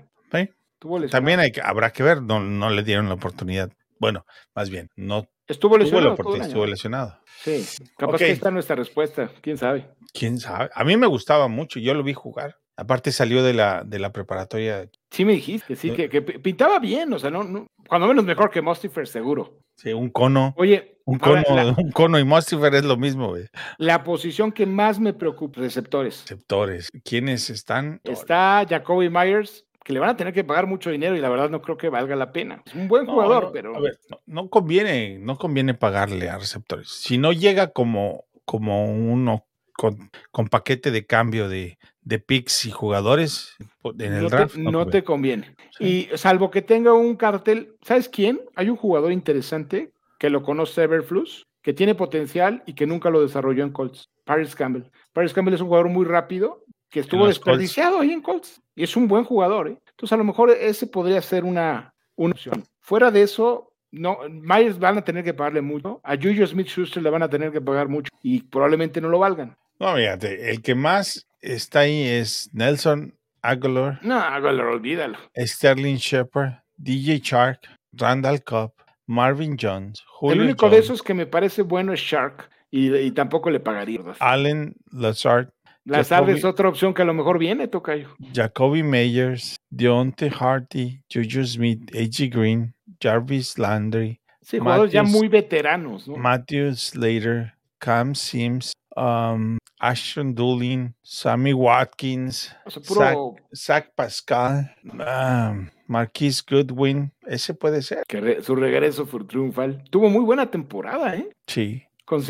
[0.80, 0.86] Sí.
[0.86, 1.10] Estuvo lesionado.
[1.20, 3.70] También hay que, habrá que ver, no, no le dieron la oportunidad.
[3.98, 7.18] Bueno, más bien, no estuvo tuvo lesionado estuvo lesionado.
[7.42, 7.66] Sí,
[7.98, 9.90] capaz que esta es nuestra respuesta, quién sabe.
[10.14, 10.70] quién sabe.
[10.74, 12.56] A mí me gustaba mucho, yo lo vi jugar.
[12.76, 16.78] Aparte salió de la, de la preparatoria, Sí me dijiste, sí, que, que pi- pintaba
[16.78, 19.58] bien, o sea, no, no- cuando menos mejor que Mustifer, seguro.
[19.76, 23.48] sí, un cono, Oye, un cono, la, un cono y Mustifer es lo mismo, güey.
[23.76, 26.22] la posición que más me preocupa, receptores.
[26.22, 26.88] Receptores.
[27.04, 28.00] ¿Quiénes están?
[28.04, 31.50] Está Jacoby Myers, que le van a tener que pagar mucho dinero y la verdad
[31.50, 32.62] no creo que valga la pena.
[32.64, 36.38] Es un buen jugador, no, pero a ver, no, no conviene, no conviene pagarle a
[36.38, 36.88] receptores.
[36.88, 42.70] Si no llega como, como uno con, con paquete de cambio de, de picks y
[42.70, 44.54] jugadores en el no, draft.
[44.54, 44.90] te, no conviene.
[44.92, 45.56] te conviene.
[45.76, 46.08] Sí.
[46.12, 48.40] Y salvo que tenga un cartel, ¿sabes quién?
[48.54, 53.22] Hay un jugador interesante que lo conoce Everflux, que tiene potencial y que nunca lo
[53.22, 54.08] desarrolló en Colts.
[54.24, 54.84] Paris Campbell.
[55.12, 57.58] Paris Campbell es un jugador muy rápido que estuvo los Colts.
[57.58, 58.60] desperdiciado ahí en Colts.
[58.74, 59.78] Y es un buen jugador, ¿eh?
[59.90, 62.64] Entonces a lo mejor ese podría ser una, una opción.
[62.80, 66.00] Fuera de eso, no, Myers van a tener que pagarle mucho.
[66.04, 69.18] A Juju Smith Schuster le van a tener que pagar mucho y probablemente no lo
[69.18, 69.56] valgan.
[69.78, 75.16] No, fíjate, el que más está ahí es Nelson Aguilar, No, hágalo, olvídalo.
[75.34, 77.60] Sterling Shepard, DJ Shark,
[77.92, 78.72] Randall Cobb,
[79.06, 83.10] Marvin Jones, Julio El único de esos que me parece bueno es Shark y, y
[83.12, 84.02] tampoco le pagaría.
[84.02, 84.16] ¿verdad?
[84.20, 85.48] Allen Lazard,
[85.90, 88.08] Lazard es otra opción que a lo mejor viene, Tocayo.
[88.32, 92.28] Jacoby Meyers, Deontay Hardy, Juju Smith, A.G.
[92.28, 96.16] Green, Jarvis Landry, Sí, jugadores ya muy veteranos, ¿no?
[96.16, 105.68] Matthew Slater, Cam Sims, um, Ashton Doolin, Sammy Watkins, O sea, puro Zach Pascal, um,
[105.86, 108.02] Marquise Goodwin, ese puede ser.
[108.08, 109.84] que re- su regreso fue triunfal.
[109.90, 111.28] Tuvo muy buena temporada, ¿eh?
[111.46, 111.84] Sí.
[112.04, 112.22] Con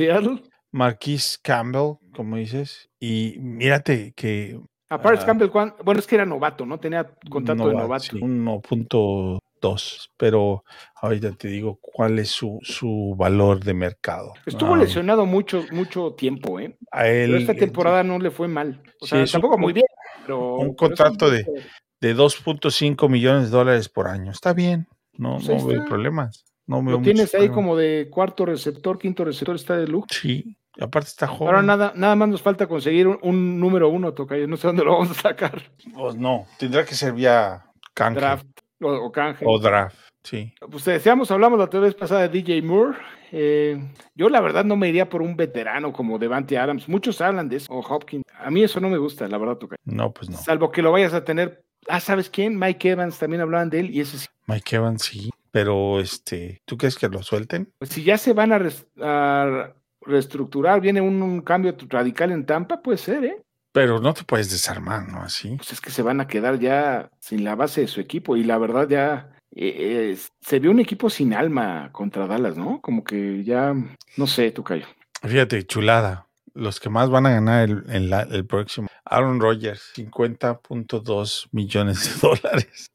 [0.73, 2.89] Marquise Campbell, como dices.
[3.01, 4.59] Y mírate que
[4.93, 5.27] A Paris Ah.
[5.27, 6.79] Campbell, ¿cuán- bueno, es que era novato, ¿no?
[6.81, 8.05] Tenía contrato de nova- novato.
[8.07, 10.65] sí, 1.3 dos, pero
[11.03, 14.33] ahorita te digo cuál es su, su valor de mercado.
[14.47, 16.77] Estuvo Ah, lesionado mucho, mucho tiempo, ¿eh?
[16.91, 18.83] a él, Pero esta temporada no le fue mal.
[19.01, 19.87] O Sí, sea, un tampoco muy bien.
[20.23, 21.63] Pero, un pero contrato de- buen-
[22.01, 24.33] de 2.5 millones de dólares por año.
[24.33, 26.45] Está bien, no, Pues no veo problemas.
[26.67, 27.55] No veo Lo tienes ahí problemas.
[27.55, 30.07] como de cuarto receptor, quinto receptor, está de lujo.
[30.11, 31.49] Sí, aparte está joven.
[31.55, 34.47] Ahora nada, nada más nos falta conseguir un, un número uno, Tocayo.
[34.47, 35.63] No sé dónde lo vamos a sacar.
[35.95, 37.65] Pues no, tendrá que ser vía
[37.95, 38.47] canje Draft
[38.83, 39.45] o, o canje.
[39.49, 39.97] o draft.
[40.23, 42.99] Sí, Pues te decíamos, hablamos la otra vez pasada de DJ Moore.
[43.33, 43.81] Eh,
[44.15, 46.89] yo la verdad no me iría por un veterano como Devante Adams.
[46.91, 48.25] Muchos hablan de eso, o Hopkins.
[48.39, 49.81] A mí eso no me gusta, la verdad, Tocayo.
[49.85, 50.37] no, pues no.
[50.37, 51.63] Salvo que lo vayas a tener.
[51.89, 52.59] Ah, ¿sabes quién?
[52.59, 54.27] Mike Evans también hablaban de él y ese sí.
[54.47, 57.73] Mike Evans sí, pero este, ¿tú crees que lo suelten?
[57.79, 62.47] Pues si ya se van a, res- a reestructurar, viene un, un cambio radical en
[62.47, 63.43] Tampa, puede ser, ¿eh?
[63.73, 65.23] Pero no te puedes desarmar, ¿no?
[65.23, 65.57] Así.
[65.57, 68.43] Pues es que se van a quedar ya sin la base de su equipo y
[68.43, 72.81] la verdad ya eh, eh, se vio un equipo sin alma contra Dallas, ¿no?
[72.81, 73.75] Como que ya,
[74.17, 74.87] no sé, Tocayo.
[75.23, 76.27] Fíjate, chulada.
[76.53, 78.89] Los que más van a ganar el, el próximo.
[79.05, 82.91] Aaron Rodgers, 50.2 millones de dólares.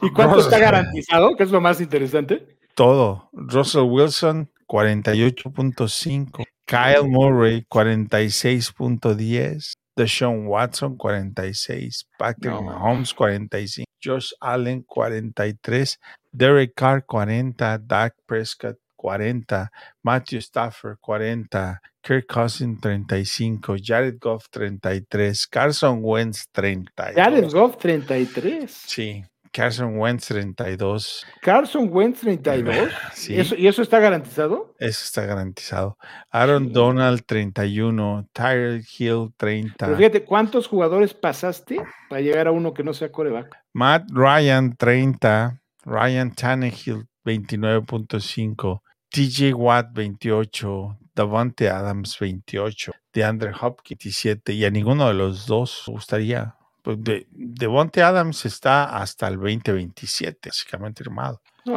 [0.00, 1.36] ¿Y cuánto está garantizado?
[1.36, 2.58] Que es lo más interesante.
[2.74, 3.28] Todo.
[3.32, 6.44] Russell Wilson, 48.5.
[6.66, 9.74] Kyle Murray, 46.10.
[9.98, 12.04] Deshaun Watson, 46.
[12.18, 12.62] Patrick No.
[12.62, 13.84] Mahomes, 45.
[14.00, 15.98] Josh Allen, 43.
[16.34, 17.78] Derek Carr, 40.
[17.86, 19.68] Dak Prescott, 40.
[20.02, 21.76] Matthew Stafford, 40.
[22.02, 23.82] Kirk Cousins, 35.
[23.82, 25.46] Jared Goff, 33.
[25.50, 27.12] Carson Wentz, 32.
[27.14, 28.70] Jared Goff, 33.
[28.86, 29.22] Sí,
[29.52, 31.26] Carson Wentz, 32.
[31.42, 32.90] Carson Wentz, 32.
[33.12, 33.34] Sí.
[33.34, 34.74] ¿Y, eso, ¿Y eso está garantizado?
[34.78, 35.98] Eso está garantizado.
[36.30, 38.28] Aaron Donald, 31.
[38.32, 39.74] Tyler Hill, 30.
[39.78, 41.76] Pero fíjate, ¿cuántos jugadores pasaste
[42.08, 43.54] para llegar a uno que no sea coreback?
[43.74, 45.60] Matt Ryan, 30.
[45.84, 48.80] Ryan Tannehill, 29.5.
[49.10, 50.98] TJ Watt, 28.
[51.14, 52.92] Davante Adams, 28.
[53.12, 54.54] DeAndre Hopkins, 27.
[54.54, 56.56] Y a ninguno de los dos gustaría.
[56.82, 61.02] Pues de, Devonte Adams está hasta el 2027, básicamente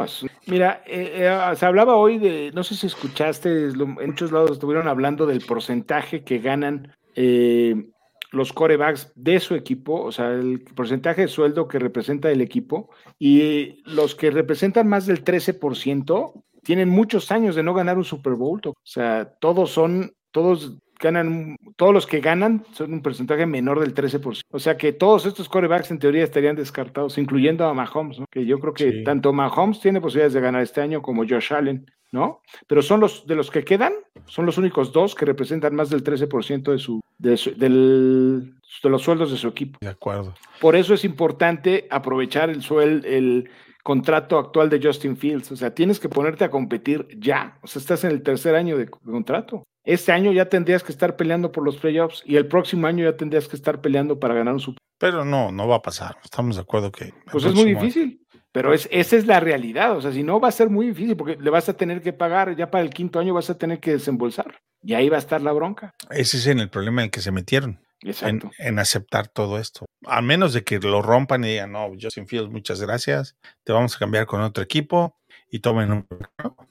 [0.04, 4.50] es- mira, eh, eh, se hablaba hoy de, no sé si escuchaste, en muchos lados
[4.52, 7.86] estuvieron hablando del porcentaje que ganan eh,
[8.32, 12.90] los corebacks de su equipo, o sea, el porcentaje de sueldo que representa el equipo,
[13.18, 18.34] y los que representan más del 13% tienen muchos años de no ganar un Super
[18.34, 18.60] Bowl.
[18.66, 23.94] O sea, todos son, todos ganan, todos los que ganan son un porcentaje menor del
[23.94, 24.42] 13%.
[24.50, 28.26] O sea que todos estos corebacks en teoría estarían descartados, incluyendo a Mahomes, ¿no?
[28.30, 29.04] que yo creo que Sí.
[29.04, 32.40] tanto Mahomes tiene posibilidades de ganar este año como Josh Allen, ¿no?
[32.66, 33.92] Pero son los de los que quedan,
[34.26, 38.90] son los únicos dos que representan más del 13% de su, de su- del- de
[38.90, 39.78] los sueldos de su equipo.
[39.80, 40.34] De acuerdo.
[40.60, 43.48] Por eso es importante aprovechar el suel, el
[43.82, 45.50] contrato actual de Justin Fields.
[45.52, 47.58] O sea, tienes que ponerte a competir ya.
[47.62, 49.62] O sea, estás en el tercer año de contrato.
[49.86, 53.16] Este año ya tendrías que estar peleando por los playoffs y el próximo año ya
[53.16, 56.16] tendrías que estar peleando para ganar un Super Pero no, no va a pasar.
[56.24, 57.14] Estamos de acuerdo que.
[57.30, 58.20] Pues es muy difícil.
[58.50, 59.96] Pero es, esa es la realidad.
[59.96, 62.12] O sea, si no, va a ser muy difícil porque le vas a tener que
[62.12, 64.60] pagar, ya para el quinto año vas a tener que desembolsar.
[64.82, 65.94] Y ahí va a estar la bronca.
[66.10, 67.80] Ese es en el problema en el que se metieron.
[68.00, 68.50] En, Exacto.
[68.58, 69.86] en aceptar todo esto.
[70.06, 73.36] A menos de que lo rompan y digan, no, Justin Fields, muchas gracias.
[73.62, 75.16] Te vamos a cambiar con otro equipo
[75.50, 76.06] y tomen un.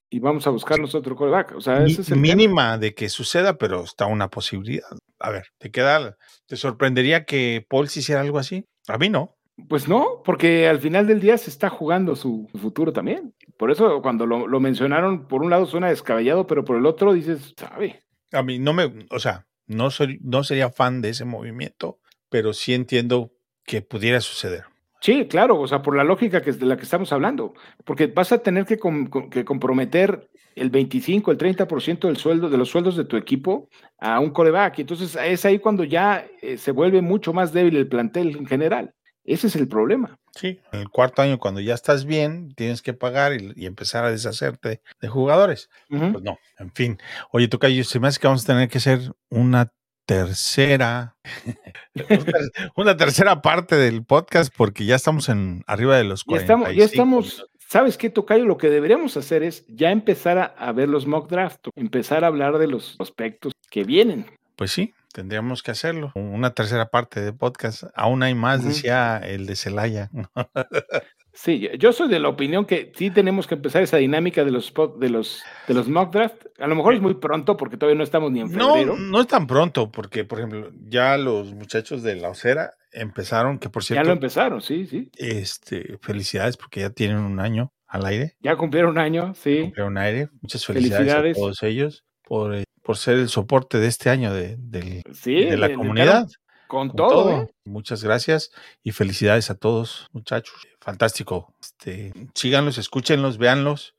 [0.10, 1.56] Y vamos a buscarnos otro coreback.
[1.56, 2.22] O sea, ese es el tema.
[2.22, 4.88] mínima de que suceda, pero está una posibilidad.
[5.20, 6.18] A ver, ¿te queda?
[6.46, 8.66] ¿Te sorprendería que Paul se hiciera algo así?
[8.88, 9.36] A mí no.
[9.70, 13.34] Pues no, porque al final del día se está jugando su futuro también.
[13.58, 17.14] Por eso cuando lo, lo mencionaron, por un lado suena descabellado, pero por el otro
[17.14, 18.04] dices, sabe.
[18.34, 22.00] A mí no me, o sea, no soy, no sería fan de ese movimiento,
[22.30, 23.32] pero sí entiendo
[23.64, 24.66] que pudiera suceder.
[25.06, 27.54] Sí, claro, o sea, por la lógica que es de la que estamos hablando,
[27.84, 32.50] porque vas a tener que, com- com- que comprometer el 25, el 30% del sueldo,
[32.50, 34.80] de los sueldos de tu equipo a un coreback.
[34.80, 38.48] Y entonces es ahí cuando ya eh, se vuelve mucho más débil el plantel en
[38.48, 38.96] general.
[39.24, 40.18] Ese es el problema.
[40.32, 44.06] Sí, en el cuarto año, cuando ya estás bien, tienes que pagar y, y empezar
[44.06, 45.70] a deshacerte de jugadores.
[45.88, 46.98] Pues no, en fin.
[47.30, 49.72] Oye, Tocayo, se me hace que vamos a tener que hacer una
[50.06, 51.16] tercera,
[51.96, 56.26] una ter- una tercera parte del podcast porque ya estamos en arriba de los Ya
[56.26, 57.46] 45 estamos, ya estamos.
[57.68, 58.46] ¿sabes qué, Tocayo?
[58.46, 62.28] Lo que deberíamos hacer es ya empezar a, a ver los mock draft, empezar a
[62.28, 64.26] hablar de los prospectos que vienen.
[64.56, 66.12] Pues sí, tendríamos que hacerlo.
[66.16, 67.84] Una tercera parte de podcast.
[67.96, 70.10] Aún hay más, decía el de Celaya.
[71.38, 74.74] Sí, yo soy de la opinión que sí tenemos que empezar esa dinámica de los
[75.00, 76.46] de los de los mock draft.
[76.60, 78.96] A lo mejor es muy pronto porque todavía no estamos ni en No, febrero.
[78.98, 83.70] no es tan pronto, porque, por ejemplo, ya los muchachos de la Osera empezaron, que
[83.70, 85.12] por ya cierto, lo empezaron, sí, sí.
[85.18, 89.60] este, felicidades porque ya tienen un año al aire, Ya cumplieron un año, sí.
[89.64, 90.30] cumplieron un aire.
[90.42, 91.38] Muchas felicidades, Felicidades.
[91.38, 95.36] a todos ellos por, eh, por ser el soporte de este año de, del- Sí,
[95.36, 96.28] de la comunidad.
[96.68, 97.48] Con con todo, ¿eh?
[97.66, 98.52] Muchas gracias
[98.84, 100.56] y felicidades a todos, muchachos.
[100.80, 101.54] Fantástico.
[101.62, 103.94] Este, síganlos, escúchenlos, véanlos.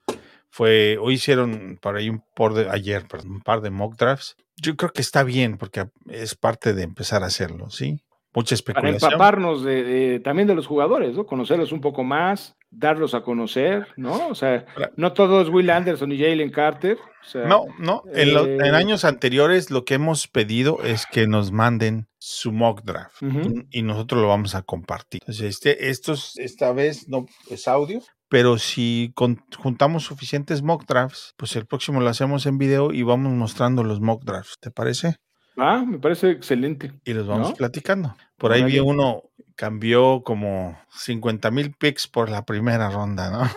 [0.50, 4.36] Fue, hoy hicieron por ahí un par de, ayer, perdón, un par de mock drafts.
[4.56, 8.00] Yo creo que está bien porque es parte de empezar a hacerlo, ¿sí?
[8.34, 9.12] Mucha Para especulación.
[9.12, 11.26] empaparnos de, de- también de los jugadores, ¿no?
[11.26, 14.28] Conocerlos un poco más, darlos a conocer, ¿no?
[14.28, 16.98] O sea, no todo es Will Anderson y Jalen Carter.
[16.98, 18.02] O sea, No, no.
[18.12, 22.52] En, lo- en Eh, años anteriores lo que hemos pedido es que nos manden su
[22.52, 25.20] mock draft y, y nosotros lo vamos a compartir.
[25.22, 31.34] Entonces, este, estos, esta vez no es audio, pero si con- juntamos suficientes mock drafts,
[31.36, 35.16] pues el próximo lo hacemos en video y vamos mostrando los mock drafts, ¿te parece?
[35.56, 36.92] Ah, me parece excelente.
[37.04, 37.54] Y los vamos ¿No?
[37.56, 38.14] platicando.
[38.36, 39.22] Por ahí vi uno,
[39.56, 43.50] cambió como 50 mil picks por la primera ronda, ¿no?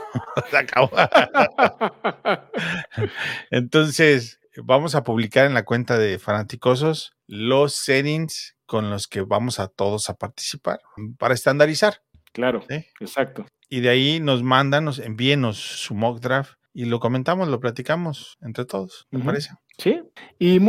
[0.49, 0.89] Se acabó.
[3.51, 9.59] Entonces, vamos a publicar en la cuenta de Fanaticosos los settings con los que vamos
[9.59, 10.79] a todos a participar
[11.17, 12.01] para estandarizar.
[12.33, 12.85] claro, ¿sí?
[12.99, 13.45] exacto.
[13.69, 18.37] Y de ahí nos mandan, nos envíenos su mock draft y lo comentamos, lo platicamos
[18.41, 19.27] entre todos, ¿me Ujú.
[19.27, 19.51] parece?
[19.77, 20.01] Sí,
[20.39, 20.59] y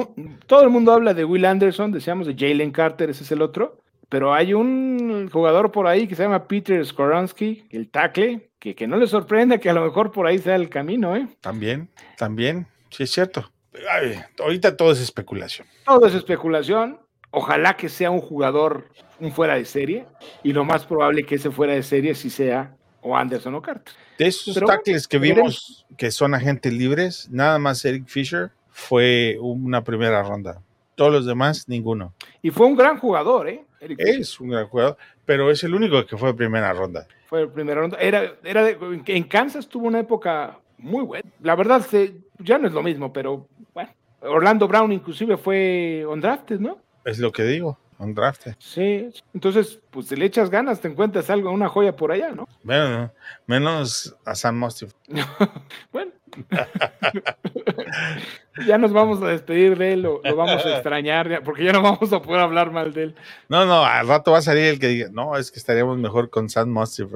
[0.47, 3.83] todo el mundo habla de Will Anderson, decíamos de Jalen Carter, ese es el otro,
[4.11, 8.87] pero hay un jugador por ahí que se llama Peter Skoronsky, el tackle, que, que
[8.87, 11.29] no le sorprenda que a lo mejor por ahí sea el camino, ¿eh?
[11.41, 11.89] También,
[12.19, 13.51] también, sí es cierto.
[13.91, 15.67] Ay, ahorita todo es especulación.
[15.87, 17.01] Todo es especulación,
[17.31, 18.89] ojalá que sea un jugador,
[19.21, 20.07] un fuera de serie,
[20.43, 23.95] y lo más probable que ese fuera de serie sí sea o Anderson o Carter.
[24.19, 29.37] De esos Pero tackles que vimos que son agentes libres, nada más Eric Fisher fue
[29.41, 30.63] una primera ronda.
[31.01, 32.13] Todos los demás, ninguno.
[32.43, 33.65] Y fue un gran jugador, ¿eh?
[33.81, 33.99] Eric.
[34.01, 37.07] Es un gran jugador, pero es el único que fue primera ronda.
[37.25, 37.97] Fue el primera ronda.
[37.99, 38.77] Era, era de-
[39.07, 41.27] en Kansas tuvo una época muy buena.
[41.41, 43.89] La verdad, se- ya no es lo mismo, pero bueno.
[44.21, 46.77] Orlando Brown inclusive fue undrafted, ¿no?
[47.07, 48.49] Es lo que digo, un draft.
[48.59, 49.09] Sí.
[49.33, 52.47] Entonces, pues si le echas ganas, te encuentras algo, una joya por allá, ¿no?
[52.63, 53.11] Menos,
[53.47, 54.93] menos a Sam Mostif.
[55.93, 56.13] Bueno.
[58.67, 61.83] ya nos vamos a despedir de él, lo, lo vamos a extrañar, porque ya no
[61.83, 63.15] vamos a poder hablar mal de él.
[63.49, 66.31] No, no, al rato va a salir el que diga, no, es que estaríamos mejor
[66.31, 67.09] con Sam Mostif.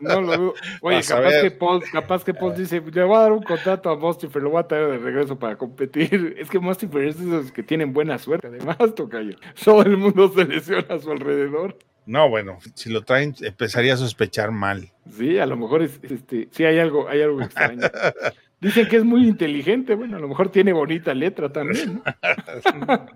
[0.00, 0.54] No lo.
[0.82, 3.90] Oye, Vas capaz que, Paul, capaz que Paul dice, le voy a dar un contrato
[3.90, 6.36] a Mostifer, lo voy a traer de regreso para competir.
[6.44, 9.36] Es que Mostifer es de esos que tienen buena suerte, además, Tocayo.
[9.62, 11.78] Todo el mundo se lesiona a su alrededor.
[12.06, 14.90] No, bueno, si lo traen, empezaría a sospechar mal.
[15.10, 17.80] Sí, a lo mejor es, este, sí hay algo, hay algo extraño.
[18.60, 21.96] Dicen que es muy inteligente, bueno, a lo mejor tiene bonita letra también.
[21.96, 22.02] ¿no?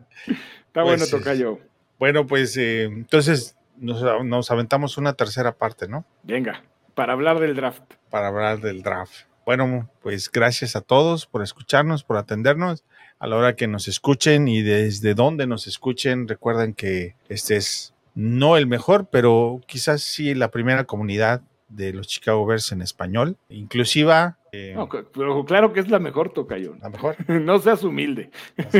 [0.67, 1.59] Está bueno, Pues, Tocayo.
[1.99, 6.05] Bueno, pues eh, entonces nos, nos aventamos una tercera parte, ¿no?
[6.23, 6.63] Venga,
[6.95, 7.83] para hablar del draft.
[8.11, 9.25] para hablar del draft.
[9.45, 12.85] Bueno, pues gracias a todos por escucharnos, por atendernos.
[13.19, 17.93] A la hora que nos escuchen y desde donde nos escuchen, recuerden que este es
[18.15, 23.37] no el mejor, pero quizás sí la primera comunidad de los Chicago Bears en español,
[23.49, 24.39] inclusiva.
[24.53, 26.77] eh, No, pero claro que es la mejor, Tocayo.
[26.81, 27.17] la mejor.
[27.29, 28.31] No seas humilde.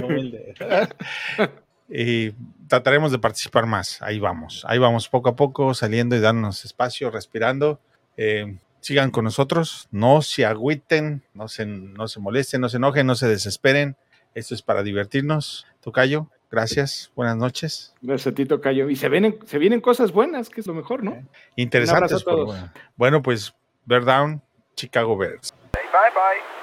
[0.03, 0.55] humilde.
[1.89, 2.33] y
[2.67, 4.01] trataremos de participar más.
[4.03, 4.65] Ahí vamos.
[4.69, 7.81] Ahí vamos poco a poco saliendo y dándonos espacio, respirando.
[8.17, 9.89] Eh, sigan con nosotros.
[9.91, 13.97] No se agüiten, no se, no se molesten, no se enojen, no se desesperen.
[14.35, 15.67] Esto es para divertirnos.
[15.81, 17.11] Tocayo, gracias.
[17.15, 17.95] Buenas noches.
[18.01, 18.89] Gracias a ti, Tocayo.
[18.89, 21.23] Y se vienen, se vienen cosas buenas, que es lo mejor, ¿no?
[21.57, 22.25] Interesantes.
[22.25, 22.73] bueno.
[22.97, 24.43] Bueno, pues, Bear Down,
[24.75, 25.55] Chicago Bears.
[25.73, 25.83] Bye
[26.15, 26.58] bye.